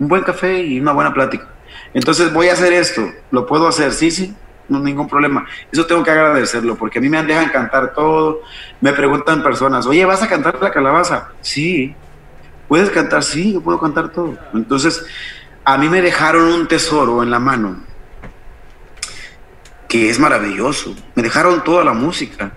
un 0.00 0.08
buen 0.08 0.24
café 0.24 0.60
y 0.60 0.80
una 0.80 0.92
buena 0.92 1.14
plática. 1.14 1.46
Entonces 1.94 2.32
voy 2.32 2.48
a 2.48 2.54
hacer 2.54 2.72
esto, 2.72 3.02
lo 3.30 3.46
puedo 3.46 3.68
hacer, 3.68 3.92
sí, 3.92 4.10
sí, 4.10 4.34
no 4.72 4.80
ningún 4.80 5.08
problema. 5.08 5.46
Eso 5.70 5.86
tengo 5.86 6.02
que 6.02 6.10
agradecerlo, 6.10 6.76
porque 6.76 6.98
a 6.98 7.02
mí 7.02 7.08
me 7.08 7.22
dejan 7.22 7.50
cantar 7.50 7.92
todo. 7.94 8.40
Me 8.80 8.92
preguntan 8.92 9.42
personas, 9.42 9.86
oye, 9.86 10.04
¿vas 10.04 10.22
a 10.22 10.28
cantar 10.28 10.60
la 10.60 10.70
calabaza? 10.70 11.30
Sí. 11.40 11.94
¿Puedes 12.68 12.90
cantar? 12.90 13.22
Sí, 13.22 13.52
yo 13.52 13.60
puedo 13.60 13.78
cantar 13.78 14.08
todo. 14.08 14.36
Entonces, 14.54 15.04
a 15.64 15.78
mí 15.78 15.88
me 15.88 16.00
dejaron 16.00 16.52
un 16.52 16.66
tesoro 16.66 17.22
en 17.22 17.30
la 17.30 17.38
mano, 17.38 17.76
que 19.88 20.10
es 20.10 20.18
maravilloso. 20.18 20.96
Me 21.14 21.22
dejaron 21.22 21.62
toda 21.62 21.84
la 21.84 21.92
música. 21.92 22.52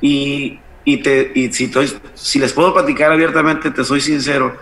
Y, 0.00 0.60
y, 0.84 1.02
te, 1.02 1.32
y 1.34 1.52
si, 1.52 1.70
si 2.14 2.38
les 2.38 2.52
puedo 2.52 2.72
platicar 2.72 3.12
abiertamente, 3.12 3.70
te 3.70 3.84
soy 3.84 4.00
sincero, 4.00 4.56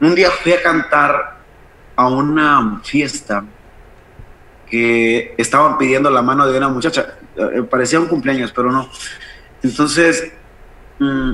un 0.00 0.14
día 0.14 0.30
fui 0.30 0.52
a 0.52 0.62
cantar 0.62 1.38
a 1.96 2.08
una 2.08 2.80
fiesta 2.82 3.44
que 4.74 5.36
estaban 5.38 5.78
pidiendo 5.78 6.10
la 6.10 6.20
mano 6.20 6.48
de 6.48 6.58
una 6.58 6.68
muchacha. 6.68 7.14
Eh, 7.36 7.62
parecía 7.62 8.00
un 8.00 8.08
cumpleaños, 8.08 8.50
pero 8.50 8.72
no. 8.72 8.90
Entonces, 9.62 10.32
mm, 10.98 11.30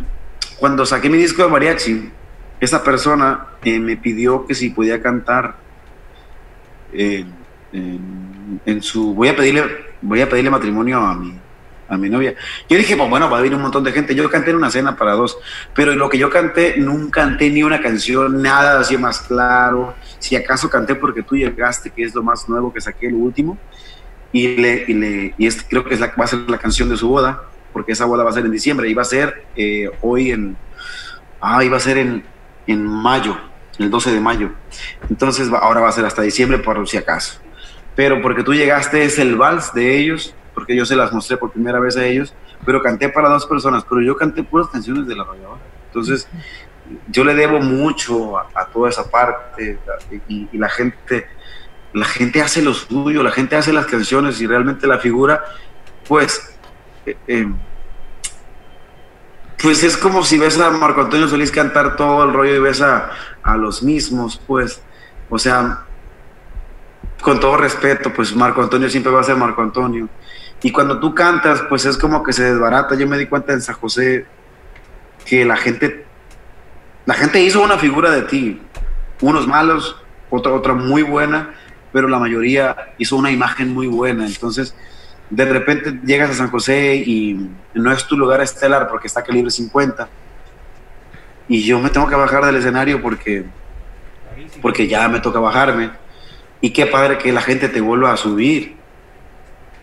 cuando 0.58 0.84
saqué 0.84 1.08
mi 1.08 1.16
disco 1.16 1.42
de 1.42 1.48
mariachi, 1.48 2.10
esa 2.60 2.84
persona 2.84 3.46
eh, 3.64 3.78
me 3.78 3.96
pidió 3.96 4.46
que 4.46 4.54
si 4.54 4.68
podía 4.68 5.00
cantar 5.00 5.56
en, 6.92 7.32
su... 8.82 9.14
Voy 9.14 9.28
a 9.28 9.36
pedirle, 9.36 9.62
voy 10.02 10.20
a 10.20 10.28
pedirle 10.28 10.50
matrimonio 10.50 10.98
a 10.98 11.14
mi, 11.14 11.32
a 11.90 11.98
mi 11.98 12.08
novia. 12.08 12.34
Yo 12.68 12.78
dije, 12.78 12.96
pues 12.96 13.10
bueno, 13.10 13.28
va 13.28 13.38
a 13.38 13.40
venir 13.40 13.56
un 13.56 13.62
montón 13.62 13.84
de 13.84 13.92
gente. 13.92 14.14
Yo 14.14 14.30
canté 14.30 14.50
en 14.50 14.56
una 14.56 14.70
cena 14.70 14.96
para 14.96 15.12
dos, 15.12 15.36
pero 15.74 15.94
lo 15.94 16.08
que 16.08 16.16
yo 16.16 16.30
canté, 16.30 16.76
nunca 16.78 17.22
canté 17.22 17.50
ni 17.50 17.62
una 17.62 17.82
canción, 17.82 18.40
nada 18.40 18.80
así 18.80 18.96
más 18.96 19.20
claro. 19.20 19.94
Si 20.20 20.36
acaso 20.36 20.70
canté 20.70 20.94
porque 20.94 21.22
tú 21.22 21.36
llegaste, 21.36 21.90
que 21.90 22.04
es 22.04 22.14
lo 22.14 22.22
más 22.22 22.48
nuevo 22.48 22.72
que 22.72 22.80
saqué, 22.80 23.08
el 23.08 23.14
último. 23.14 23.58
Y, 24.32 24.56
le, 24.56 24.84
y, 24.86 24.94
le, 24.94 25.34
este 25.38 25.64
creo 25.68 25.84
que 25.84 25.94
es 25.94 26.00
la, 26.00 26.14
va 26.18 26.24
a 26.24 26.28
ser 26.28 26.38
la 26.48 26.58
canción 26.58 26.88
de 26.88 26.96
su 26.96 27.08
boda, 27.08 27.42
porque 27.72 27.92
esa 27.92 28.04
boda 28.04 28.22
va 28.22 28.30
a 28.30 28.32
ser 28.32 28.46
en 28.46 28.52
diciembre. 28.52 28.94
Va 28.94 29.02
a 29.02 29.04
ser 29.04 29.44
eh, 29.56 29.90
hoy 30.00 30.30
en. 30.30 30.56
Ah, 31.40 31.64
iba 31.64 31.76
a 31.76 31.80
ser 31.80 31.98
en, 31.98 32.22
en 32.68 32.86
mayo, 32.86 33.36
el 33.78 33.90
12 33.90 34.12
de 34.12 34.20
mayo. 34.20 34.50
Entonces 35.08 35.50
ahora 35.52 35.80
va 35.80 35.88
a 35.88 35.92
ser 35.92 36.04
hasta 36.04 36.22
diciembre, 36.22 36.58
por 36.58 36.88
si 36.88 36.96
acaso. 36.96 37.40
Pero 37.96 38.22
porque 38.22 38.44
tú 38.44 38.54
llegaste, 38.54 39.04
es 39.04 39.18
el 39.18 39.34
vals 39.34 39.74
de 39.74 39.98
ellos 39.98 40.34
porque 40.60 40.76
yo 40.76 40.84
se 40.84 40.94
las 40.94 41.10
mostré 41.10 41.38
por 41.38 41.52
primera 41.52 41.80
vez 41.80 41.96
a 41.96 42.04
ellos, 42.04 42.34
pero 42.66 42.82
canté 42.82 43.08
para 43.08 43.30
dos 43.30 43.46
personas, 43.46 43.82
pero 43.88 44.02
yo 44.02 44.14
canté 44.14 44.42
puras 44.42 44.68
canciones 44.68 45.06
de 45.06 45.16
la 45.16 45.22
arrolladora. 45.22 45.62
Entonces, 45.86 46.28
yo 47.08 47.24
le 47.24 47.34
debo 47.34 47.60
mucho 47.60 48.36
a, 48.36 48.66
toda 48.66 48.90
esa 48.90 49.10
parte 49.10 49.78
y, 50.28 50.58
la 50.58 50.68
gente 50.68 51.26
la 51.94 52.04
gente 52.04 52.42
hace 52.42 52.60
lo 52.60 52.74
suyo, 52.74 53.22
la 53.22 53.30
gente 53.30 53.56
hace 53.56 53.72
las 53.72 53.86
canciones 53.86 54.38
y 54.42 54.46
realmente 54.46 54.86
la 54.86 54.98
figura, 54.98 55.42
pues, 56.06 56.54
eh, 57.06 57.16
eh, 57.26 57.50
pues 59.62 59.82
es 59.82 59.96
como 59.96 60.22
si 60.24 60.38
ves 60.38 60.60
a 60.60 60.70
Marco 60.72 61.00
Antonio 61.00 61.26
Solís 61.26 61.50
cantar 61.50 61.96
todo 61.96 62.22
el 62.24 62.34
rollo 62.34 62.54
y 62.54 62.60
ves 62.60 62.82
a, 62.82 63.12
a 63.42 63.56
los 63.56 63.82
mismos, 63.82 64.38
pues, 64.46 64.82
o 65.30 65.38
sea, 65.38 65.86
con 67.22 67.40
todo 67.40 67.56
respeto, 67.56 68.12
pues 68.12 68.36
Marco 68.36 68.60
Antonio 68.60 68.90
siempre 68.90 69.10
va 69.10 69.22
a 69.22 69.24
ser 69.24 69.36
Marco 69.36 69.62
Antonio. 69.62 70.06
Y 70.62 70.72
cuando 70.72 70.98
tú 71.00 71.14
cantas, 71.14 71.62
pues 71.68 71.86
es 71.86 71.96
como 71.96 72.22
que 72.22 72.32
se 72.32 72.44
desbarata. 72.44 72.94
Yo 72.94 73.06
me 73.06 73.16
di 73.16 73.26
cuenta 73.26 73.52
en 73.52 73.62
San 73.62 73.76
José 73.76 74.26
que 75.24 75.44
la 75.44 75.56
gente, 75.56 76.04
la 77.06 77.14
gente 77.14 77.40
hizo 77.40 77.62
una 77.62 77.78
figura 77.78 78.10
de 78.10 78.22
ti. 78.22 78.60
Unos 79.22 79.46
malos, 79.46 79.96
otra, 80.28 80.52
otra 80.52 80.74
muy 80.74 81.02
buena, 81.02 81.54
pero 81.92 82.08
la 82.08 82.18
mayoría 82.18 82.94
hizo 82.98 83.16
una 83.16 83.30
imagen 83.30 83.72
muy 83.72 83.86
buena. 83.86 84.26
Entonces, 84.26 84.74
de 85.30 85.44
repente 85.44 85.98
llegas 86.04 86.30
a 86.30 86.34
San 86.34 86.50
José 86.50 86.96
y 86.96 87.50
no 87.74 87.92
es 87.92 88.06
tu 88.06 88.16
lugar 88.16 88.40
estelar 88.40 88.88
porque 88.88 89.06
está 89.06 89.22
calibre 89.22 89.50
50. 89.50 90.08
Y 91.48 91.62
yo 91.64 91.80
me 91.80 91.90
tengo 91.90 92.06
que 92.06 92.14
bajar 92.14 92.44
del 92.44 92.56
escenario 92.56 93.00
porque, 93.00 93.44
porque 94.60 94.86
ya 94.88 95.08
me 95.08 95.20
toca 95.20 95.40
bajarme. 95.40 95.90
Y 96.60 96.70
qué 96.70 96.86
padre 96.86 97.16
que 97.16 97.32
la 97.32 97.40
gente 97.40 97.68
te 97.68 97.80
vuelva 97.80 98.12
a 98.12 98.16
subir 98.18 98.79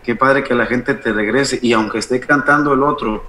qué 0.08 0.16
padre 0.16 0.42
que 0.42 0.54
la 0.54 0.64
gente 0.64 0.94
te 0.94 1.12
regrese 1.12 1.58
y 1.60 1.74
aunque 1.74 1.98
esté 1.98 2.18
cantando 2.18 2.72
el 2.72 2.82
otro, 2.82 3.26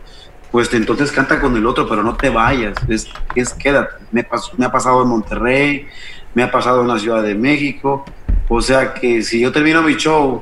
pues 0.49 0.73
entonces 0.73 1.11
canta 1.11 1.37
con 1.41 1.57
el 1.57 1.65
otro, 1.65 1.85
pero 1.89 2.03
no 2.03 2.15
te 2.15 2.29
vayas, 2.29 2.77
es, 2.87 3.09
es 3.35 3.53
quédate. 3.53 3.95
Me, 4.13 4.21
ha 4.21 4.71
pasado 4.71 5.03
en 5.03 5.09
Monterrey, 5.09 5.87
me 6.33 6.41
ha 6.41 6.49
pasado 6.49 6.81
en 6.81 6.87
la 6.87 6.97
Ciudad 6.97 7.21
de 7.21 7.35
México, 7.35 8.05
o 8.47 8.61
sea 8.61 8.93
que 8.93 9.21
si 9.23 9.41
yo 9.41 9.51
termino 9.51 9.81
mi 9.81 9.95
show, 9.95 10.41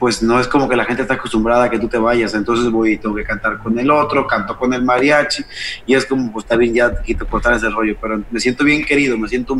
pues 0.00 0.24
no 0.24 0.40
es 0.40 0.48
como 0.48 0.68
que 0.68 0.74
la 0.74 0.84
gente 0.84 1.02
está 1.02 1.14
acostumbrada 1.14 1.66
a 1.66 1.70
que 1.70 1.78
tú 1.78 1.86
te 1.86 1.98
vayas, 1.98 2.34
entonces 2.34 2.68
voy 2.68 2.94
y 2.94 2.96
tengo 2.96 3.14
que 3.14 3.22
cantar 3.22 3.58
con 3.58 3.78
el 3.78 3.92
otro, 3.92 4.26
canto 4.26 4.58
con 4.58 4.74
el 4.74 4.82
mariachi, 4.82 5.44
y 5.86 5.94
es 5.94 6.04
como, 6.04 6.32
pues 6.32 6.46
está 6.46 6.56
bien, 6.56 6.74
ya 6.74 7.00
quito 7.00 7.28
cortar 7.28 7.54
ese 7.54 7.70
rollo, 7.70 7.96
pero 8.00 8.20
me 8.28 8.40
siento 8.40 8.64
bien 8.64 8.84
querido, 8.84 9.16
me 9.16 9.28
siento 9.28 9.56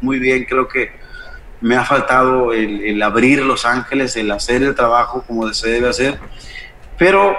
muy 0.00 0.18
bien, 0.18 0.46
creo 0.48 0.66
que 0.66 1.09
me 1.60 1.76
ha 1.76 1.84
faltado 1.84 2.52
el, 2.52 3.00
abrir 3.02 3.42
Los 3.42 3.64
Ángeles, 3.64 4.16
el 4.16 4.30
hacer 4.30 4.62
el 4.62 4.74
trabajo 4.74 5.22
como 5.26 5.52
se 5.52 5.68
debe 5.68 5.88
hacer, 5.88 6.18
pero 6.98 7.36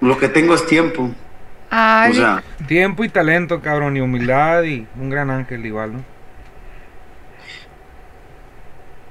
lo 0.00 0.18
que 0.18 0.28
tengo 0.28 0.54
es 0.54 0.66
tiempo. 0.66 1.04
o 1.70 2.12
sea, 2.14 2.42
tiempo 2.66 3.04
y 3.04 3.08
talento, 3.08 3.60
cabrón, 3.60 3.96
y 3.96 4.00
humildad 4.00 4.64
y 4.64 4.86
un 4.98 5.10
gran 5.10 5.30
ángel 5.30 5.64
igual, 5.64 5.94
¿no? 5.94 6.04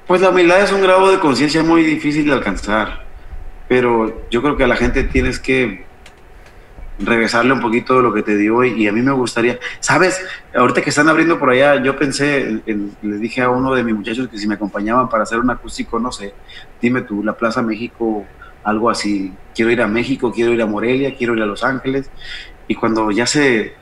Pues 0.07 0.19
la 0.19 0.29
humildad 0.29 0.61
es 0.61 0.71
un 0.71 0.81
grado 0.81 1.09
de 1.09 1.19
conciencia 1.19 1.63
muy 1.63 1.83
difícil 1.83 2.25
de 2.25 2.33
alcanzar, 2.33 3.05
pero 3.69 4.27
yo 4.29 4.41
creo 4.41 4.57
que 4.57 4.65
a 4.65 4.67
la 4.67 4.75
gente 4.75 5.05
tienes 5.05 5.39
que 5.39 5.85
regresarle 6.99 7.53
un 7.53 7.61
poquito 7.61 7.97
de 7.97 8.03
lo 8.03 8.13
que 8.13 8.21
te 8.21 8.37
dio 8.37 8.63
y, 8.63 8.87
a 8.87 8.91
mí 8.91 9.01
me 9.01 9.11
gustaría, 9.11 9.59
sabes, 9.79 10.23
ahorita 10.55 10.81
que 10.81 10.89
están 10.89 11.09
abriendo 11.09 11.39
por 11.39 11.49
allá, 11.49 11.81
yo 11.81 11.97
pensé, 11.97 12.61
le 12.65 13.17
dije 13.17 13.41
a 13.41 13.49
uno 13.49 13.73
de 13.73 13.83
mis 13.83 13.95
muchachos 13.95 14.27
que 14.27 14.37
si 14.37 14.47
me 14.47 14.55
acompañaban 14.55 15.09
para 15.09 15.23
hacer 15.23 15.39
un 15.39 15.49
acústico, 15.49 15.99
no 15.99 16.11
sé, 16.11 16.33
dime 16.81 17.01
tú, 17.01 17.23
la 17.23 17.33
Plaza 17.33 17.61
México, 17.61 18.25
algo 18.63 18.89
así, 18.89 19.33
quiero 19.55 19.71
ir 19.71 19.81
a 19.81 19.87
México, 19.87 20.31
quiero 20.31 20.53
ir 20.53 20.61
a 20.61 20.65
Morelia, 20.65 21.15
quiero 21.15 21.35
ir 21.35 21.41
a 21.41 21.45
Los 21.45 21.63
Ángeles, 21.63 22.09
y 22.67 22.75
cuando 22.75 23.11
ya 23.11 23.25
se, 23.25 23.73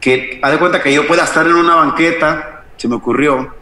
que, 0.00 0.40
haz 0.42 0.52
de 0.52 0.58
cuenta 0.58 0.82
que 0.82 0.92
yo 0.92 1.06
pueda 1.06 1.24
estar 1.24 1.46
en 1.46 1.54
una 1.54 1.76
banqueta, 1.76 2.64
se 2.76 2.88
me 2.88 2.96
ocurrió, 2.96 3.54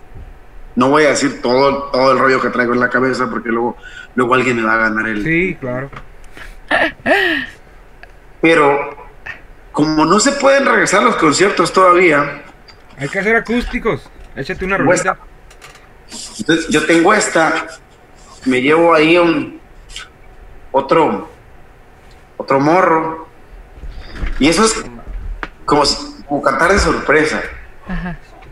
no 0.76 0.90
voy 0.90 1.04
a 1.04 1.10
decir 1.10 1.42
todo, 1.42 1.90
todo 1.90 2.12
el 2.12 2.18
rollo 2.18 2.40
que 2.40 2.50
traigo 2.50 2.72
en 2.72 2.80
la 2.80 2.88
cabeza 2.88 3.28
porque 3.28 3.48
luego, 3.48 3.76
luego 4.14 4.34
alguien 4.34 4.56
me 4.56 4.62
va 4.62 4.74
a 4.74 4.76
ganar 4.76 5.08
el... 5.08 5.24
Sí, 5.24 5.56
claro. 5.60 5.90
Pero 8.40 9.08
como 9.72 10.04
no 10.04 10.18
se 10.20 10.32
pueden 10.32 10.66
regresar 10.66 11.02
los 11.02 11.16
conciertos 11.16 11.72
todavía. 11.72 12.42
Hay 12.98 13.08
que 13.08 13.18
hacer 13.18 13.36
acústicos. 13.36 14.08
Échate 14.34 14.64
una 14.64 14.76
rueda. 14.76 15.18
Entonces 16.38 16.68
yo 16.68 16.84
tengo 16.86 17.12
esta, 17.12 17.66
me 18.46 18.60
llevo 18.60 18.94
ahí 18.94 19.18
un 19.18 19.60
otro 20.72 21.28
otro 22.36 22.60
morro 22.60 23.28
y 24.38 24.48
eso 24.48 24.64
es 24.64 24.84
como, 25.64 25.82
como 26.26 26.42
cantar 26.42 26.72
de 26.72 26.78
sorpresa. 26.78 27.42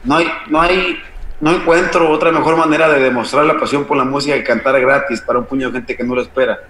No 0.04 0.16
hay 0.16 0.28
no 0.48 0.60
hay 0.60 1.02
no 1.40 1.50
encuentro 1.52 2.10
otra 2.10 2.32
mejor 2.32 2.56
manera 2.56 2.88
de 2.88 3.00
demostrar 3.00 3.44
la 3.44 3.58
pasión 3.58 3.84
por 3.84 3.96
la 3.96 4.04
música 4.04 4.34
que 4.34 4.44
cantar 4.44 4.80
gratis 4.80 5.20
para 5.20 5.38
un 5.38 5.46
puño 5.46 5.68
de 5.68 5.78
gente 5.80 5.96
que 5.96 6.04
no 6.04 6.14
lo 6.14 6.22
espera. 6.22 6.60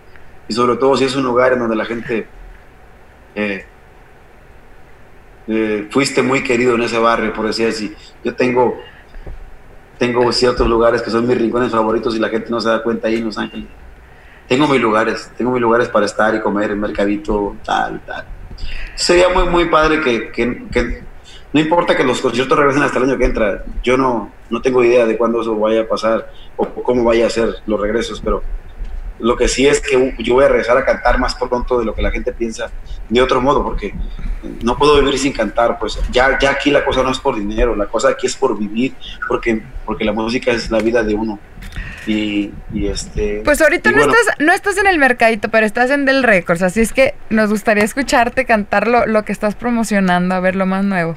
Y 0.49 0.55
sobre 0.55 0.77
todo 0.77 0.97
si 0.97 1.05
es 1.05 1.15
un 1.17 1.25
lugar 1.25 1.53
en 1.53 1.61
donde 1.61 1.77
la 1.77 1.85
gente... 1.85 2.29
Eh, 3.37 3.65
eh, 5.49 5.87
fuiste 5.91 6.23
muy 6.23 6.43
querido 6.43 6.75
en 6.75 6.83
ese 6.83 6.99
barrio, 6.99 7.33
por 7.33 7.47
decir 7.47 7.69
así. 7.69 7.95
Yo 8.25 8.35
tengo, 8.35 8.81
tengo 9.99 10.33
ciertos 10.33 10.67
lugares 10.67 11.03
que 11.03 11.11
son 11.11 11.27
mis 11.29 11.39
rincones 11.39 11.71
favoritos 11.71 12.17
y 12.17 12.19
la 12.19 12.31
gente 12.31 12.51
no 12.51 12.61
se 12.61 12.71
da 12.71 12.83
cuenta 12.83 13.09
ahí 13.09 13.17
en 13.17 13.27
Los 13.27 13.39
Ángeles. 13.39 13.67
Tengo 14.49 14.67
mis 14.67 14.81
lugares, 14.81 15.31
tengo 15.37 15.53
mis 15.53 15.61
lugares 15.61 15.89
para 15.89 16.07
estar 16.07 16.35
y 16.35 16.41
comer, 16.41 16.71
en 16.71 16.81
mercadito, 16.81 17.57
tal, 17.65 18.01
tal. 18.07 18.25
Sería 18.95 19.29
muy, 19.29 19.45
muy 19.45 19.67
padre 19.67 20.01
que, 20.01 20.31
que, 20.31 20.65
que 20.73 21.03
no 21.53 21.61
importa 21.61 21.97
que 21.97 22.05
los 22.05 22.21
conciertos 22.21 22.57
regresen 22.57 22.83
hasta 22.83 22.99
el 22.99 23.05
año 23.05 23.19
que 23.19 23.25
entra, 23.25 23.65
yo 23.83 23.97
no, 23.97 24.33
no 24.51 24.63
tengo 24.63 24.83
idea 24.83 25.05
de 25.05 25.17
cuándo 25.17 25.43
eso 25.43 25.57
vaya 25.59 25.83
a 25.83 25.89
pasar 25.89 26.31
o 26.57 26.67
cómo 26.67 27.05
vaya 27.05 27.27
a 27.27 27.31
ser 27.31 27.57
los 27.67 27.81
regresos, 27.81 28.21
pero 28.21 28.43
lo 29.19 29.37
que 29.37 29.49
sí 29.49 29.67
es 29.67 29.81
que 29.81 30.15
yo 30.19 30.35
voy 30.35 30.45
a 30.45 30.49
regresar 30.49 30.77
a 30.77 30.85
cantar 30.85 31.19
más 31.19 31.35
pronto 31.35 31.79
de 31.79 31.85
lo 31.85 31.95
que 31.95 32.03
la 32.03 32.11
gente 32.11 32.33
piensa 32.33 32.71
de 33.09 33.23
otro 33.23 33.41
modo, 33.41 33.63
porque 33.63 33.95
no 34.63 34.77
puedo 34.77 35.01
vivir 35.01 35.19
sin 35.19 35.33
cantar, 35.33 35.79
pues 35.79 35.99
ya, 36.11 36.39
ya 36.39 36.51
aquí 36.51 36.71
la 36.71 36.85
cosa 36.85 37.03
no 37.03 37.11
es 37.11 37.19
por 37.19 37.37
dinero, 37.37 37.77
la 37.77 37.87
cosa 37.87 38.09
aquí 38.09 38.27
es 38.27 38.37
por 38.37 38.59
vivir, 38.59 38.95
porque, 39.29 39.63
porque 39.85 40.05
la 40.05 40.13
música 40.13 40.51
es 40.51 40.71
la 40.71 40.79
vida 40.79 41.03
de 41.03 41.15
uno. 41.15 41.39
Y, 42.07 42.53
este... 42.85 43.43
Pues 43.45 43.61
ahorita 43.61 43.91
no, 43.91 44.01
estás, 44.01 44.37
no 44.39 44.53
estás 44.53 44.79
en 44.79 44.87
el 44.87 44.99
mercadito, 44.99 45.49
pero 45.49 45.67
estás 45.67 45.91
en 45.91 46.05
Del 46.05 46.23
Records, 46.23 46.63
así 46.63 46.81
es 46.81 46.93
que 46.93 47.15
nos 47.31 47.51
gustaría 47.51 47.85
escucharte 47.85 48.45
cantar 48.45 48.87
lo, 48.87 49.07
lo 49.07 49.25
que 49.25 49.33
estás 49.33 49.55
promocionando, 49.55 50.35
a 50.35 50.41
ver 50.41 50.55
lo 50.55 50.67
más 50.67 50.85
nuevo. 50.85 51.17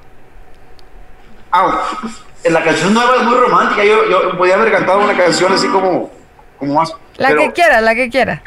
Ah, 1.52 1.98
la 2.44 2.64
canción 2.64 2.94
nueva 2.94 3.18
es 3.18 3.24
muy 3.24 3.36
romántica. 3.36 3.84
Yo, 3.84 4.10
yo 4.10 4.38
podía 4.38 4.56
haber 4.56 4.72
cantado 4.72 5.00
una 5.00 5.18
canción 5.18 5.52
así 5.52 5.68
como, 5.68 6.12
como 6.58 6.74
más. 6.76 6.94
La 7.20 7.36
que 7.36 7.52
quiera, 7.52 7.82
la 7.82 7.94
que 7.94 8.10
quiera. 8.10 8.42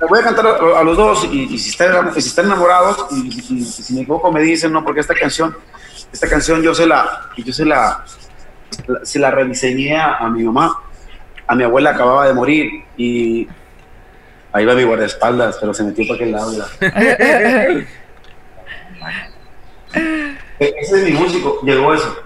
La 0.00 0.06
voy 0.06 0.20
a 0.20 0.22
cantar 0.22 0.46
a, 0.46 0.82
los 0.82 0.96
dos 0.96 1.28
y, 1.30 1.58
si, 1.58 1.70
están, 1.70 2.12
si, 2.14 2.20
están, 2.20 2.46
enamorados 2.46 3.06
y, 3.12 3.30
si 3.30 3.94
me 3.94 4.00
equivoco 4.02 4.32
me 4.32 4.40
dicen, 4.40 4.72
no, 4.72 4.82
porque 4.84 5.00
esta 5.00 5.14
canción, 5.14 5.56
esta 6.12 6.28
canción 6.28 6.62
yo 6.62 6.74
se 6.74 6.86
la, 6.86 7.30
yo 7.36 7.52
se 7.52 7.64
la, 7.64 8.04
se 9.02 9.18
la 9.18 9.30
rediseñé 9.30 10.00
a, 10.00 10.28
mi 10.28 10.44
mamá. 10.44 10.80
A 11.46 11.54
mi 11.54 11.64
abuela 11.64 11.90
acababa 11.90 12.26
de 12.26 12.32
morir 12.32 12.84
y 12.96 13.46
ahí 14.52 14.64
va 14.64 14.74
mi 14.74 14.84
guardaespaldas, 14.84 15.58
pero 15.60 15.74
se 15.74 15.82
metió 15.82 16.04
para 16.06 16.14
aquel 16.14 16.32
lado. 16.32 16.64
Ese 20.58 20.96
es 20.96 21.04
mi 21.04 21.12
músico, 21.12 21.60
llegó 21.64 21.92
eso. 21.92 22.22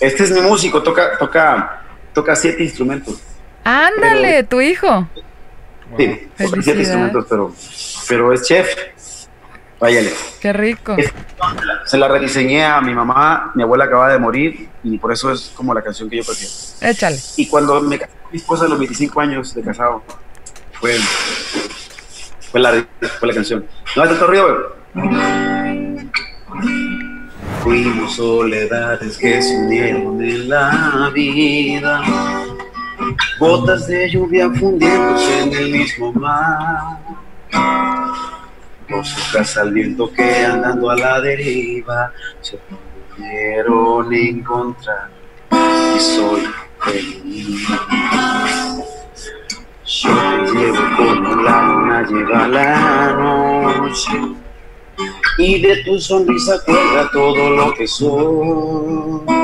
Este 0.00 0.24
es 0.24 0.30
mi 0.30 0.40
músico, 0.40 0.82
toca, 0.82 1.18
toca, 1.18 1.82
toca 2.14 2.36
siete 2.36 2.62
instrumentos. 2.62 3.20
Ándale, 3.68 4.44
tu 4.44 4.62
hijo. 4.62 5.06
Sí, 5.98 6.28
toca 6.38 6.62
siete 6.62 6.80
instrumentos, 6.80 7.26
pero, 7.28 7.54
pero 8.08 8.32
es 8.32 8.42
chef. 8.42 8.66
Váyale. 9.78 10.10
Qué 10.40 10.54
rico. 10.54 10.96
se 11.84 11.98
la 11.98 12.08
rediseñé 12.08 12.64
a 12.64 12.80
mi 12.80 12.94
mamá, 12.94 13.52
mi 13.54 13.62
abuela 13.62 13.84
acaba 13.84 14.10
de 14.10 14.18
morir 14.18 14.70
y 14.82 14.96
por 14.96 15.12
eso 15.12 15.30
es 15.30 15.52
como 15.54 15.74
la 15.74 15.82
canción 15.82 16.08
que 16.08 16.16
yo 16.16 16.24
prefiero. 16.24 16.52
Échale. 16.80 17.18
Y 17.36 17.46
cuando 17.46 17.80
me 17.82 17.98
casé 17.98 18.12
con 18.22 18.32
mi 18.32 18.38
esposa 18.38 18.64
a 18.64 18.68
los 18.68 18.78
25 18.78 19.20
años 19.20 19.54
de 19.54 19.62
casado, 19.62 20.02
fue, 20.80 20.96
fue, 22.50 22.60
la, 22.60 22.86
fue 23.18 23.28
la 23.28 23.34
canción. 23.34 23.66
No 23.94 24.02
hay 24.02 24.08
tanto 24.08 24.26
río, 24.28 24.78
Fuimos 27.62 28.16
soledades 28.16 29.18
que 29.18 29.42
se 29.42 29.56
unieron 29.56 30.22
en 30.22 30.48
la 30.48 31.10
vida, 31.12 32.02
gotas 33.38 33.86
de 33.86 34.10
lluvia 34.10 34.50
fundiéndose 34.50 35.42
en 35.42 35.52
el 35.52 35.70
mismo 35.70 36.12
mar. 36.12 36.98
Dos 38.88 39.12
hojas 39.12 39.56
al 39.58 39.72
viento 39.72 40.10
que 40.12 40.44
andando 40.44 40.90
a 40.90 40.96
la 40.96 41.20
deriva 41.20 42.12
se 42.40 42.58
pudieron 43.16 44.12
encontrar 44.12 45.10
y 45.50 46.00
soy 46.00 46.42
feliz. 46.80 47.68
Yo 49.84 50.10
te 50.44 50.52
llevo 50.52 50.96
como 50.96 51.42
la 51.42 51.62
luna 51.62 52.06
lleva 52.08 52.48
la 52.48 53.12
noche 53.12 54.38
y 55.38 55.60
de 55.62 55.84
tu 55.84 55.98
sonrisa 55.98 56.60
cuelga 56.64 57.10
todo 57.12 57.50
lo 57.50 57.74
que 57.74 57.86
soy. 57.86 59.37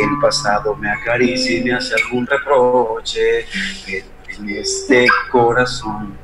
El 0.00 0.18
pasado 0.20 0.74
me 0.76 0.90
acaricia 0.90 1.58
y 1.58 1.64
me 1.64 1.74
hace 1.74 1.94
algún 1.94 2.26
reproche, 2.26 3.46
pero 3.86 4.06
en 4.38 4.48
este 4.50 5.06
corazón 5.30 6.16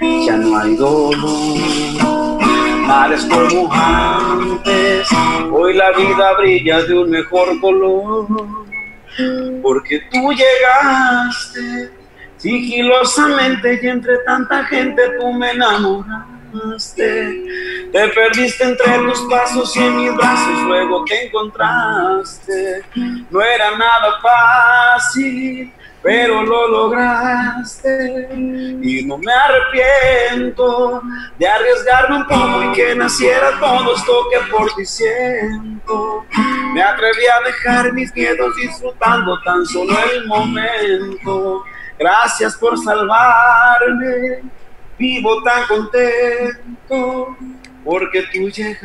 ya 0.00 0.36
no 0.36 0.58
hay 0.58 0.74
dolor. 0.76 1.56
Mares 2.86 3.24
como 3.26 3.72
antes, 3.72 5.08
hoy 5.52 5.74
la 5.74 5.92
vida 5.92 6.36
brilla 6.38 6.82
de 6.82 6.94
un 6.94 7.10
mejor 7.10 7.60
color, 7.60 8.26
porque 9.62 10.00
tú 10.10 10.32
llegaste 10.32 11.90
sigilosamente 12.38 13.78
y 13.80 13.86
entre 13.86 14.18
tanta 14.26 14.64
gente 14.64 15.00
tú 15.20 15.32
me 15.32 15.52
enamoraste. 15.52 17.44
Te 17.92 18.08
perdiste 18.08 18.64
entre 18.64 18.98
tus 19.00 19.20
pasos 19.28 19.76
y 19.76 19.80
en 19.80 19.96
mis 19.98 20.16
brazos 20.16 20.62
luego 20.62 21.04
te 21.04 21.26
encontraste. 21.26 22.82
No 23.30 23.42
era 23.42 23.76
nada 23.76 24.18
fácil, 24.22 25.70
pero 26.02 26.42
lo 26.42 26.68
lograste. 26.68 28.30
Y 28.32 29.04
no 29.04 29.18
me 29.18 29.30
arrepiento 29.30 31.02
de 31.38 31.46
arriesgarme 31.46 32.16
un 32.16 32.26
poco 32.26 32.62
y 32.62 32.72
que 32.72 32.94
naciera 32.94 33.60
todo 33.60 33.94
esto 33.94 34.26
que 34.30 34.50
por 34.50 34.74
ti 34.74 34.86
siento. 34.86 36.24
Me 36.72 36.82
atreví 36.82 37.26
a 37.26 37.44
dejar 37.44 37.92
mis 37.92 38.10
miedos 38.14 38.56
disfrutando 38.56 39.38
tan 39.42 39.66
solo 39.66 39.94
el 40.14 40.26
momento. 40.26 41.62
Gracias 41.98 42.56
por 42.56 42.82
salvarme 42.82 44.40
vivo 44.98 45.42
tan 45.42 45.66
contento 45.66 47.36
porque 47.84 48.22
tú 48.32 48.48
llegaste. 48.50 48.82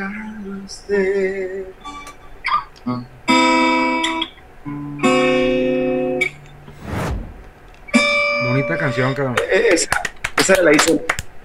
Bonita 8.47 8.77
canción, 8.77 9.13
cabrón. 9.13 9.35
E-, 9.51 9.67
esa, 9.73 9.89
esa 10.37 10.61
la 10.61 10.71
hizo 10.73 11.01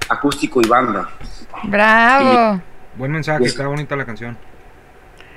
acústico 0.09 0.61
y 0.62 0.69
banda. 0.69 1.09
Bravo. 1.65 2.61
Buen 2.97 3.12
mensaje, 3.12 3.45
está 3.45 3.67
bonita 3.67 3.97
la 3.97 4.05
canción. 4.05 4.37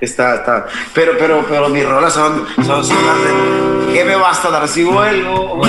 Está, 0.02 0.36
está. 0.36 0.68
Pero, 0.94 1.14
pero, 1.18 1.46
pero 1.48 1.70
mis 1.70 1.86
rolas 1.86 2.14
son, 2.14 2.46
son, 2.66 2.84
son 2.84 2.98
de, 2.98 3.94
¿qué 3.94 4.04
me 4.04 4.16
basta 4.16 4.50
dar 4.50 4.68
si 4.68 4.84
vuelvo? 4.84 5.62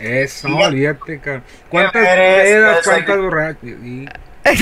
Eso, 0.00 0.48
olvídate, 0.56 1.20
cabrón. 1.20 1.44
¿Cuántas 1.68 2.02
pedas, 2.04 2.80
cuántas 2.84 3.18
borrachas? 3.18 3.70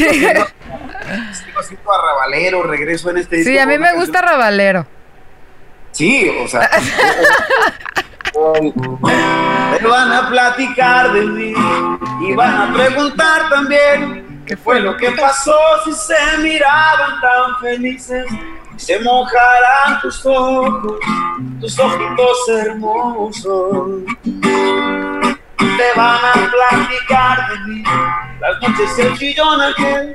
Sigo 1.33 1.62
siendo 1.62 1.93
arrabalero, 1.93 2.62
regreso 2.62 3.11
en 3.11 3.19
este 3.19 3.37
disco. 3.37 3.51
Sí, 3.51 3.59
a 3.59 3.66
mí 3.66 3.79
me 3.79 3.95
gusta 3.95 4.19
arrabalero. 4.21 4.87
Sí, 5.93 6.31
o 6.43 6.49
sea. 6.49 6.71
Me 8.33 9.88
van 9.88 10.12
a 10.12 10.29
platicar 10.31 11.12
de 11.12 11.23
mí 11.23 11.53
y 12.23 12.35
van 12.35 12.57
a 12.57 12.73
preguntar 12.73 13.49
también 13.51 14.45
qué 14.47 14.57
fue 14.57 14.81
lo 14.81 14.97
que 14.97 15.11
pasó 15.11 15.59
si 15.85 15.93
se 15.93 16.38
miraban 16.38 17.21
tan 17.21 17.59
felices 17.61 18.27
se 18.81 18.99
mojarán 19.01 20.01
tus 20.01 20.25
ojos, 20.25 20.99
tus 21.61 21.79
ojitos 21.79 22.49
hermosos. 22.49 24.03
Te 25.61 25.92
van 25.96 26.18
a 26.25 26.51
platicar 26.51 27.49
de 27.51 27.59
mí 27.66 27.83
las 28.40 28.61
noches 28.62 28.99
el 28.99 29.18
chillón 29.18 29.61
aquel 29.61 30.14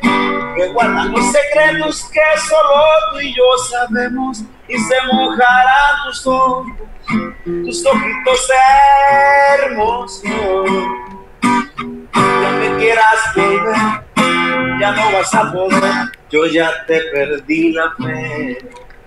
que 0.55 0.67
guardan 0.73 1.12
los 1.12 1.25
secretos 1.31 2.10
que 2.12 2.39
solo 2.47 2.81
tú 3.12 3.19
y 3.19 3.34
yo 3.34 3.43
sabemos 3.69 4.43
y 4.67 4.77
se 4.77 4.95
mojarán 5.12 6.03
tus 6.05 6.27
ojos, 6.27 6.67
tus 7.45 7.86
ojitos 7.86 8.49
hermosos. 9.60 10.23
Ya 12.15 12.49
me 12.60 12.77
quieras 12.77 13.36
volver, 13.36 14.79
ya 14.79 14.91
no 14.91 15.12
vas 15.12 15.34
a 15.34 15.51
poder 15.51 16.15
yo 16.36 16.45
ya 16.47 16.86
te 16.86 16.99
perdí 17.13 17.71
la 17.71 17.91
fe. 17.91 18.58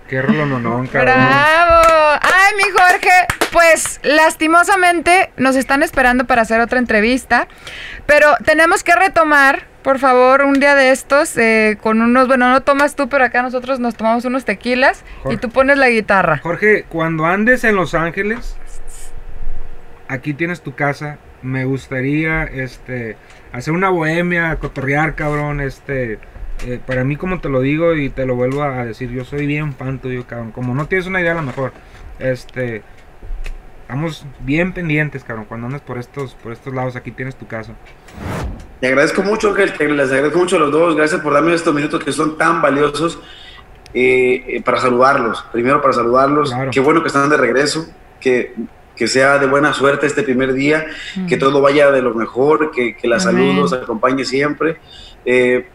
Qué 0.09 0.23
no, 0.23 0.59
no, 0.59 0.81
¡Bravo! 0.91 2.19
¡Ay, 2.19 2.55
mi 2.57 2.63
Jorge! 2.71 3.11
Pues 3.51 3.99
lastimosamente 4.01 5.29
nos 5.37 5.55
están 5.55 5.83
esperando 5.83 6.25
para 6.25 6.41
hacer 6.41 6.61
otra 6.61 6.79
entrevista, 6.79 7.47
pero 8.07 8.25
tenemos 8.43 8.83
que 8.83 8.95
retomar, 8.95 9.67
por 9.83 9.99
favor, 9.99 10.41
un 10.41 10.59
día 10.59 10.73
de 10.73 10.89
estos 10.89 11.37
eh, 11.37 11.77
con 11.79 12.01
unos, 12.01 12.27
bueno, 12.27 12.49
no 12.49 12.61
tomas 12.61 12.95
tú, 12.95 13.07
pero 13.07 13.23
acá 13.23 13.43
nosotros 13.43 13.79
nos 13.79 13.95
tomamos 13.95 14.25
unos 14.25 14.45
tequilas 14.45 15.03
y 15.29 15.37
tú 15.37 15.49
pones 15.49 15.77
la 15.77 15.89
guitarra. 15.89 16.39
Jorge, 16.41 16.85
cuando 16.89 17.27
andes 17.27 17.63
en 17.63 17.75
Los 17.75 17.93
Ángeles, 17.93 18.57
aquí 20.07 20.33
tienes 20.33 20.61
tu 20.61 20.73
casa. 20.73 21.19
Me 21.43 21.65
gustaría, 21.65 22.45
este, 22.45 23.15
hacer 23.53 23.75
una 23.75 23.89
bohemia, 23.89 24.55
cotorrear, 24.55 25.13
cabrón, 25.13 25.61
este 25.61 26.17
eh, 26.65 26.79
para 26.85 27.03
mí, 27.03 27.15
como 27.15 27.39
te 27.39 27.49
lo 27.49 27.61
digo 27.61 27.95
y 27.95 28.09
te 28.09 28.25
lo 28.25 28.35
vuelvo 28.35 28.63
a 28.63 28.85
decir, 28.85 29.09
yo 29.11 29.25
soy 29.25 29.45
bien 29.45 29.73
fan 29.73 29.99
tuyo, 29.99 30.25
cabrón. 30.27 30.51
Como 30.51 30.73
no 30.73 30.87
tienes 30.87 31.07
una 31.07 31.21
idea, 31.21 31.31
a 31.31 31.35
lo 31.35 31.43
mejor, 31.43 31.71
este, 32.19 32.83
estamos 33.81 34.25
bien 34.41 34.73
pendientes, 34.73 35.23
cabrón. 35.23 35.45
Cuando 35.45 35.67
andas 35.67 35.81
por 35.81 35.97
estos, 35.97 36.35
por 36.35 36.51
estos 36.51 36.73
lados, 36.73 36.95
aquí 36.95 37.11
tienes 37.11 37.35
tu 37.35 37.47
casa. 37.47 37.73
Te 38.81 38.87
agradezco 38.87 39.21
mucho, 39.23 39.53
que 39.53 39.65
les 39.65 40.11
agradezco 40.11 40.39
mucho 40.39 40.55
a 40.57 40.59
los 40.59 40.71
dos. 40.71 40.95
Gracias 40.95 41.21
por 41.21 41.33
darme 41.33 41.53
estos 41.53 41.73
minutos 41.73 42.03
que 42.03 42.11
son 42.11 42.37
tan 42.37 42.61
valiosos 42.61 43.19
eh, 43.93 44.43
eh, 44.47 44.61
para 44.63 44.79
saludarlos. 44.79 45.45
Primero, 45.51 45.81
para 45.81 45.93
saludarlos. 45.93 46.53
Qué 46.71 46.79
bueno 46.79 47.01
que 47.01 47.07
están 47.07 47.29
de 47.29 47.37
regreso. 47.37 47.89
Que 48.19 48.53
que 48.99 49.07
sea 49.07 49.39
de 49.39 49.47
buena 49.47 49.73
suerte 49.73 50.07
este 50.07 50.23
primer 50.23 50.51
día, 50.51 50.85
que 51.29 51.37
todo 51.37 51.61
vaya 51.61 51.89
de 51.89 52.01
lo 52.01 52.13
mejor, 52.13 52.69
que, 52.69 52.97
que 52.97 53.07
la 53.07 53.17
salud 53.17 53.55
los 53.55 53.71
acompañe 53.71 54.25
siempre. 54.25 54.77
Eh, 55.23 55.69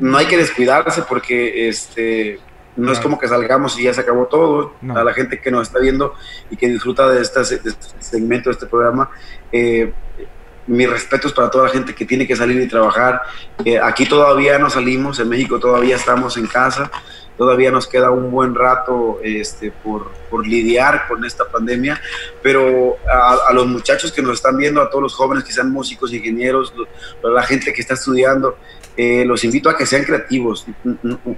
no 0.00 0.18
hay 0.18 0.26
que 0.26 0.36
descuidarse 0.36 1.02
porque 1.02 1.68
este 1.68 2.38
no 2.76 2.90
es 2.90 3.00
como 3.00 3.18
que 3.18 3.28
salgamos 3.28 3.78
y 3.78 3.84
ya 3.84 3.92
se 3.92 4.00
acabó 4.00 4.26
todo. 4.26 4.74
A 4.94 5.04
la 5.04 5.12
gente 5.12 5.40
que 5.40 5.50
nos 5.50 5.68
está 5.68 5.78
viendo 5.78 6.14
y 6.50 6.56
que 6.56 6.68
disfruta 6.68 7.08
de, 7.08 7.20
este 7.20 7.44
segmento, 7.98 8.48
de 8.48 8.54
este 8.54 8.66
programa, 8.66 9.10
eh, 9.50 9.92
mis 10.66 10.88
respetos 10.88 11.32
para 11.32 11.50
toda 11.50 11.64
la 11.64 11.70
gente 11.70 11.94
que 11.94 12.04
tiene 12.04 12.26
que 12.26 12.36
salir 12.36 12.60
y 12.60 12.68
trabajar. 12.68 13.22
Eh, 13.64 13.78
aquí 13.78 14.06
todavía 14.06 14.58
no 14.58 14.70
salimos, 14.70 15.18
en 15.18 15.28
México 15.28 15.58
todavía 15.58 15.96
estamos 15.96 16.36
en 16.36 16.46
casa, 16.46 16.90
todavía 17.36 17.70
nos 17.70 17.86
queda 17.86 18.10
un 18.10 18.30
buen 18.30 18.54
rato 18.54 19.18
este, 19.22 19.70
por, 19.70 20.12
por 20.30 20.46
lidiar 20.46 21.08
con 21.08 21.24
esta 21.24 21.44
pandemia, 21.44 22.00
pero 22.42 22.96
a, 23.08 23.52
los 23.52 23.66
muchachos 23.66 24.12
que 24.12 24.22
nos 24.22 24.34
están 24.34 24.56
viendo, 24.56 24.80
a 24.80 24.88
todos 24.88 25.02
los 25.02 25.14
jóvenes 25.14 25.44
que 25.44 25.52
sean 25.52 25.70
músicos, 25.70 26.12
ingenieros, 26.12 26.72
a 27.22 27.28
la 27.28 27.42
gente 27.42 27.72
que 27.72 27.80
está 27.80 27.94
estudiando, 27.94 28.56
eh, 28.96 29.24
los 29.24 29.42
invito 29.44 29.70
a 29.70 29.76
que 29.76 29.86
sean 29.86 30.04
creativos. 30.04 30.66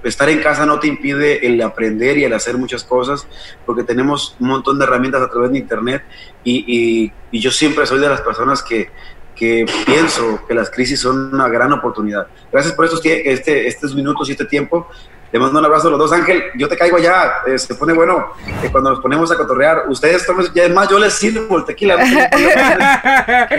Estar 0.03 0.29
en 0.29 0.39
casa 0.41 0.65
no 0.65 0.79
te 0.79 0.87
impide 0.87 1.47
el 1.47 1.61
aprender 1.61 2.17
y 2.17 2.25
el 2.25 2.33
hacer 2.33 2.57
muchas 2.57 2.83
cosas, 2.83 3.27
porque 3.65 3.83
tenemos 3.83 4.35
un 4.39 4.49
montón 4.49 4.77
de 4.77 4.85
herramientas 4.85 5.21
a 5.21 5.29
través 5.29 5.51
de 5.51 5.59
Internet 5.59 6.03
y, 6.43 7.11
yo 7.31 7.51
siempre 7.51 7.85
soy 7.85 7.99
de 7.99 8.07
las 8.07 8.21
personas 8.21 8.63
que, 8.63 8.89
que, 9.35 9.65
pienso 9.85 10.41
que 10.47 10.53
las 10.53 10.69
crisis 10.69 10.99
son 10.99 11.33
una 11.33 11.49
gran 11.49 11.71
oportunidad. 11.73 12.27
Gracias 12.51 12.73
por 12.73 12.85
estos, 12.85 13.01
este, 13.03 13.67
estos 13.67 13.93
minutos 13.93 14.29
y 14.29 14.33
este 14.33 14.45
tiempo. 14.45 14.87
Te 15.31 15.39
mando 15.39 15.59
un 15.59 15.65
abrazo 15.65 15.87
a 15.87 15.91
los 15.91 15.99
dos, 15.99 16.13
Ángel. 16.13 16.43
Yo 16.55 16.67
te 16.67 16.77
caigo 16.77 16.97
allá. 16.97 17.41
Eh, 17.45 17.59
se 17.59 17.75
pone 17.75 17.93
bueno 17.93 18.27
que 18.61 18.71
cuando 18.71 18.91
nos 18.91 18.99
ponemos 18.99 19.31
a 19.31 19.35
cotorrear, 19.35 19.85
ustedes 19.89 20.25
tomen, 20.25 20.47
y 20.53 20.59
además 20.59 20.89
yo 20.89 20.99
les 20.99 21.13
sirvo 21.13 21.57
el 21.57 21.65
tequila. 21.65 21.97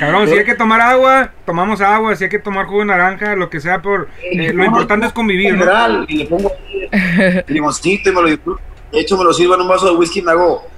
Cabrón, 0.00 0.28
si 0.28 0.34
hay 0.34 0.44
que 0.44 0.54
tomar 0.54 0.80
agua, 0.80 1.30
tomamos 1.44 1.80
agua. 1.80 2.14
Si 2.14 2.24
hay 2.24 2.30
que 2.30 2.38
tomar 2.38 2.66
jugo 2.66 2.80
de 2.80 2.86
naranja, 2.86 3.34
lo 3.34 3.50
que 3.50 3.60
sea, 3.60 3.82
por 3.82 4.08
eh, 4.22 4.52
lo 4.52 4.64
importante 4.64 5.06
es 5.06 5.12
convivir. 5.12 5.48
En 5.48 5.58
general, 5.58 6.06
y 6.08 6.18
le 6.18 6.26
pongo 6.26 6.52
limoncito 7.48 8.10
y 8.10 8.14
me 8.14 8.22
lo 8.22 8.28
disfruto. 8.28 8.60
De 8.92 9.00
hecho, 9.00 9.16
me 9.16 9.24
lo 9.24 9.32
sirvo 9.32 9.54
en 9.54 9.62
un 9.62 9.68
vaso 9.68 9.86
de 9.86 9.96
whisky 9.96 10.20
y 10.20 10.22
me 10.22 10.30
hago 10.30 10.68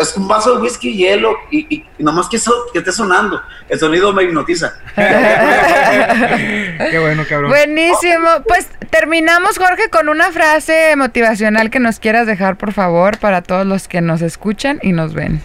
es 0.00 0.16
un 0.16 0.28
vaso 0.28 0.56
de 0.56 0.62
whisky, 0.62 0.96
hielo 0.96 1.36
y, 1.50 1.74
y 1.74 1.84
nomás 1.98 2.28
que, 2.28 2.36
eso, 2.36 2.52
que 2.72 2.78
esté 2.80 2.92
sonando. 2.92 3.40
El 3.68 3.78
sonido 3.78 4.12
me 4.12 4.24
hipnotiza. 4.24 4.74
Qué 4.96 6.98
bueno, 7.00 7.24
cabrón. 7.28 7.50
Buenísimo. 7.50 8.28
Pues 8.46 8.68
terminamos, 8.90 9.58
Jorge, 9.58 9.90
con 9.90 10.08
una 10.08 10.32
frase 10.32 10.96
motivacional 10.96 11.70
que 11.70 11.78
nos 11.78 12.00
quieras 12.00 12.26
dejar, 12.26 12.56
por 12.56 12.72
favor, 12.72 13.18
para 13.18 13.42
todos 13.42 13.66
los 13.66 13.86
que 13.86 14.00
nos 14.00 14.22
escuchan 14.22 14.80
y 14.82 14.92
nos 14.92 15.14
ven. 15.14 15.40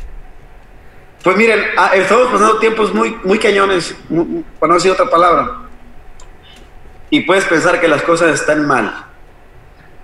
Pues 1.24 1.38
miren, 1.38 1.62
ah, 1.78 1.92
estamos 1.94 2.28
pasando 2.28 2.60
tiempos 2.60 2.94
muy, 2.94 3.16
muy 3.24 3.40
cañones, 3.40 3.96
para 4.60 4.70
no 4.70 4.74
decir 4.74 4.92
otra 4.92 5.10
palabra. 5.10 5.60
Y 7.10 7.22
puedes 7.22 7.46
pensar 7.46 7.80
que 7.80 7.88
las 7.88 8.02
cosas 8.02 8.34
están 8.34 8.68
mal. 8.68 9.06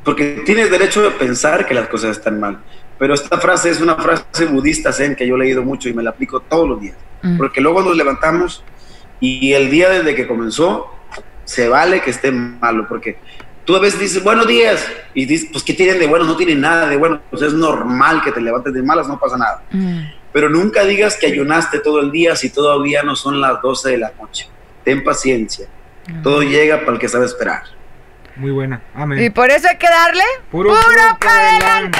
Porque 0.06 0.44
tienes 0.46 0.72
derecho 0.72 1.02
de 1.02 1.12
pensar 1.12 1.66
que 1.66 1.74
las 1.74 1.90
cosas 1.90 2.12
están 2.12 2.40
mal. 2.40 2.60
Pero 3.00 3.14
esta 3.14 3.40
frase 3.40 3.70
es 3.70 3.80
una 3.80 3.96
frase 3.96 4.46
budista 4.46 4.92
zen 4.92 5.16
que 5.16 5.26
yo 5.26 5.36
he 5.36 5.40
leído 5.40 5.64
mucho 5.64 5.88
y 5.88 5.94
me 5.94 6.04
la 6.04 6.12
aplico 6.12 6.42
todos 6.42 6.68
los 6.68 6.82
días. 6.82 6.98
Mm. 7.22 7.38
Porque 7.38 7.62
luego 7.62 7.82
nos 7.82 7.96
levantamos 7.96 8.64
y 9.22 9.54
el 9.54 9.72
día 9.72 9.90
desde 9.90 10.16
que 10.16 10.28
comenzó 10.28 10.94
se 11.46 11.70
vale 11.70 12.02
que 12.02 12.12
esté 12.12 12.32
malo. 12.32 12.88
Porque 12.88 13.18
tú 13.64 13.76
a 13.78 13.80
veces 13.80 14.02
dices 14.02 14.24
buenos 14.24 14.48
días 14.48 14.86
y 15.14 15.26
dices, 15.26 15.50
pues 15.52 15.64
¿qué 15.64 15.74
tienen 15.74 15.98
de 15.98 16.08
bueno? 16.08 16.26
No 16.26 16.36
tienen 16.36 16.60
nada 16.60 16.88
de 16.88 16.98
bueno. 16.98 17.22
Pues 17.30 17.42
es 17.42 17.54
normal 17.54 18.22
que 18.22 18.34
te 18.34 18.42
levantes 18.42 18.74
de 18.74 18.84
malas, 18.84 19.08
no 19.08 19.18
pasa 19.18 19.38
nada. 19.38 19.64
Mm. 19.72 20.02
Pero 20.34 20.50
nunca 20.50 20.84
digas 20.84 21.18
que 21.18 21.28
ayunaste 21.28 21.80
todo 21.80 22.02
el 22.02 22.12
día 22.12 22.36
si 22.36 22.50
todavía 22.50 23.02
no 23.02 23.16
son 23.16 23.40
las 23.40 23.62
12 23.62 23.92
de 23.92 23.98
la 23.98 24.12
noche. 24.20 24.48
Ten 24.84 25.06
paciencia. 25.06 25.68
Mm. 26.08 26.22
Todo 26.22 26.44
llega 26.44 26.82
para 26.82 26.94
el 26.94 27.00
que 27.00 27.08
sabe 27.08 27.26
esperar. 27.26 27.64
Muy 28.36 28.52
buena. 28.52 28.82
Amén. 28.94 29.22
Y 29.24 29.30
por 29.30 29.50
eso 29.50 29.68
hay 29.70 29.78
que 29.78 29.90
darle 29.90 30.24
puro, 30.50 30.74
para 31.20 31.58
adelante. 31.58 32.00